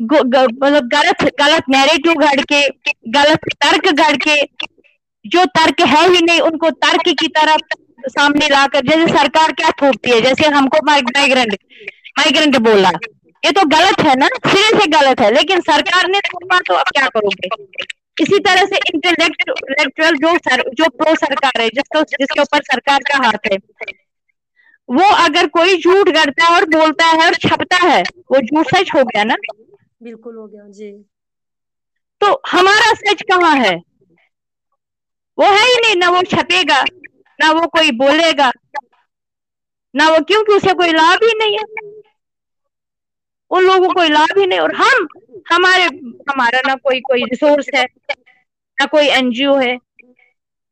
[0.00, 2.60] मतलब गलत गलत नैरेटिव गढ़ के,
[3.10, 4.36] गलत तर्क गढ़ के,
[5.24, 7.76] जो तर्क है ही नहीं, उनको तर्क की तरफ़
[8.08, 11.54] सामने लाकर, जैसे सरकार क्या थोपती है, जैसे हमको माइग्रेंट
[12.18, 12.90] माइग्रेंट बोला।
[13.44, 16.86] ये तो गलत है ना सिरे से गलत है लेकिन सरकार ने थोपा तो अब
[16.88, 17.48] क्या करोगे?
[18.20, 23.16] इसी तरह से इंटेलेक्चुअल जो सर, जो प्रो सरकार है जिसको जिसके ऊपर सरकार का
[23.26, 23.58] हाथ है
[24.88, 28.94] वो अगर कोई झूठ करता है और बोलता है और छपता है वो झूठ सच
[28.94, 29.34] हो गया ना?
[30.02, 30.90] बिल्कुल हो गया जी।
[32.20, 33.74] तो हमारा सच कहाँ है?
[35.38, 36.82] वो है ही नहीं ना वो छपेगा
[37.38, 38.50] ना वो कोई बोलेगा
[39.94, 41.64] ना वो क्योंकि उसे कोई लाभ ही नहीं है।
[43.56, 45.06] उन लोगों को लाभ ही नहीं, और हम,
[45.50, 45.84] हमारे,
[46.30, 47.84] हमारा ना कोई कोई रिसोर्स है,
[48.78, 49.76] ना कोई एनजीओ है,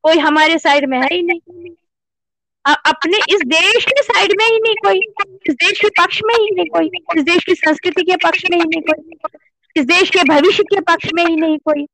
[0.04, 1.70] कोई हमारे साइड में है ही नहीं।
[2.64, 5.00] अपने इस देश के साइड में ही नहीं कोई,
[5.48, 8.58] इस देश के पक्ष में ही नहीं कोई, इस देश की संस्कृति के पक्ष में
[8.58, 9.16] ही नहीं कोई,
[9.76, 11.86] इस देश के भविष्य के पक्ष में ही नहीं कोई।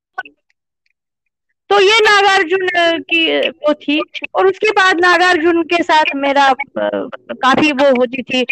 [1.71, 2.67] तो ये नागार्जुन
[3.03, 4.01] की वो थी।
[4.35, 8.45] और उसके बाद नागार्जुन के साथ मेरा काफ़ी वो होती थी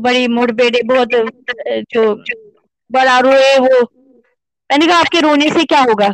[0.00, 1.08] बड़ी मुठभेड़े बहुत
[1.92, 2.14] जो
[2.90, 3.80] बड़ा रोए वो।
[4.70, 6.08] मैंने कहा आपके रोने से क्या होगा?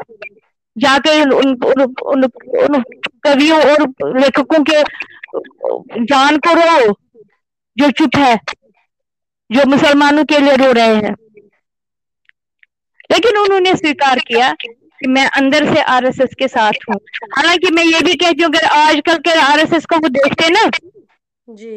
[0.77, 2.83] जाके उन, उन, उन, उन
[3.25, 4.83] कवियों और लेखकों के
[6.05, 6.93] जान को रो
[7.77, 8.37] जो चुप है
[9.51, 11.15] जो मुसलमानों के लिए रो रहे हैं।
[13.13, 14.55] लेकिन उन्होंने स्वीकार किया।
[15.05, 16.99] कि मैं अंदर से आरएसएस के साथ हूँ।
[17.37, 20.69] हालाँकि मैं ये भी कहती हूँ अगर आजकल के आरएसएस को वो देखते ना
[21.49, 21.75] जी।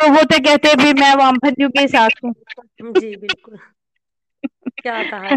[0.00, 2.34] तो वो तो कहते भी मैं वामपंथियों के साथ हूँ।
[2.92, 3.58] जी बिल्कुल।
[4.78, 5.36] क्या कहा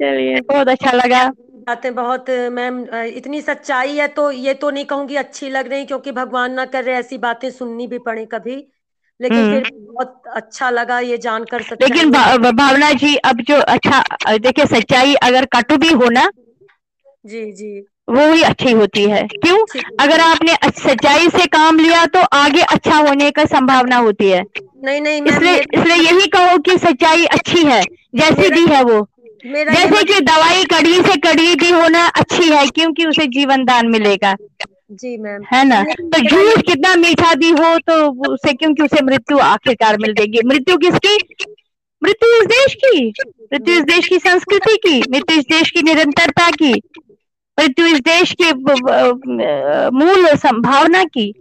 [0.00, 1.28] चलिए बहुत अच्छा लगा।
[1.66, 2.78] बातें बहुत मैम
[3.16, 6.84] इतनी सच्चाई है तो ये तो नहीं कहूँगी अच्छी लग रही क्योंकि भगवान ना कर
[6.84, 8.56] रहे ऐसी बातें सुननी भी पड़े कभी।
[9.20, 14.36] लेकिन हम्म। फिर बहुत अच्छा लगा ये जानकर लेकिन भा, भावना जी अब जो अच्छा
[14.38, 16.30] देखिए सच्चाई अगर कटु भी हो ना
[17.26, 17.78] जी जी।
[18.10, 19.56] वो ही अच्छी होती है। क्यों?
[20.00, 24.42] अगर आपने सच्चाई से काम लिया तो आगे अच्छा होने का संभावना होती है।
[24.84, 27.82] नहीं नहीं इसलिए इसलिए यही कहो कि सच्चाई अच्छी है
[28.14, 29.06] जैसी भी है वो।
[29.46, 34.34] जैसे कि दवाई कड़ी से कड़ी भी होना अच्छी है क्योंकि उसे जीवन दान मिलेगा।
[34.90, 35.82] जी मैम है ना?
[35.84, 37.94] तो झूठ कितना मीठा भी हो तो
[38.32, 41.16] उसे क्योंकि उसे मृत्यु आखिरकार मिल देगी मृत्यु किसकी?
[42.02, 46.50] मृत्यु इस देश की। मृत्यु इस देश की संस्कृति की। मृत्यु इस देश की निरंतरता
[46.52, 46.72] की।
[47.58, 48.52] मृत्यु इस देश के
[49.92, 51.32] मूल संभावना की।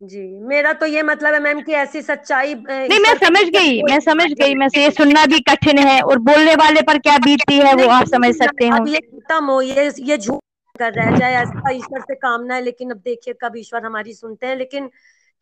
[0.00, 3.98] जी मेरा तो ये मतलब है मैम कि ऐसी सच्चाई नहीं मैं समझ गई मैं
[4.00, 7.56] समझ गई मैं से ये सुनना भी कठिन है और बोलने वाले पर क्या बीतती
[7.58, 10.40] है वो आप समझ सकते हैं। ये खत्म हो ये ये झूठ
[10.78, 14.12] कर रह जाए चाहे ऐसा ईश्वर से कामना है लेकिन अब देखिए कब ईश्वर हमारी
[14.14, 14.90] सुनते हैं। लेकिन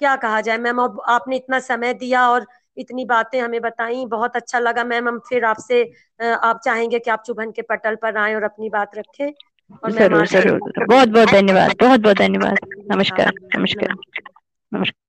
[0.00, 2.46] क्या कहा जाए मैम अब आपने इतना समय दिया और
[2.76, 5.82] इतनी बातें हमें बताई बहुत अच्छा लगा। मैम हम फिर आपसे
[6.20, 9.32] आप चाहेंगे कि आप चुभन के पटल पर आए और अपनी बात रखें।
[9.84, 12.58] और ज़रूर ज़रूर बहुत बहुत धन्यवाद बहुत बहुत धन्यवाद।
[12.92, 15.06] नमस्कार नमस्कार नमस्कार।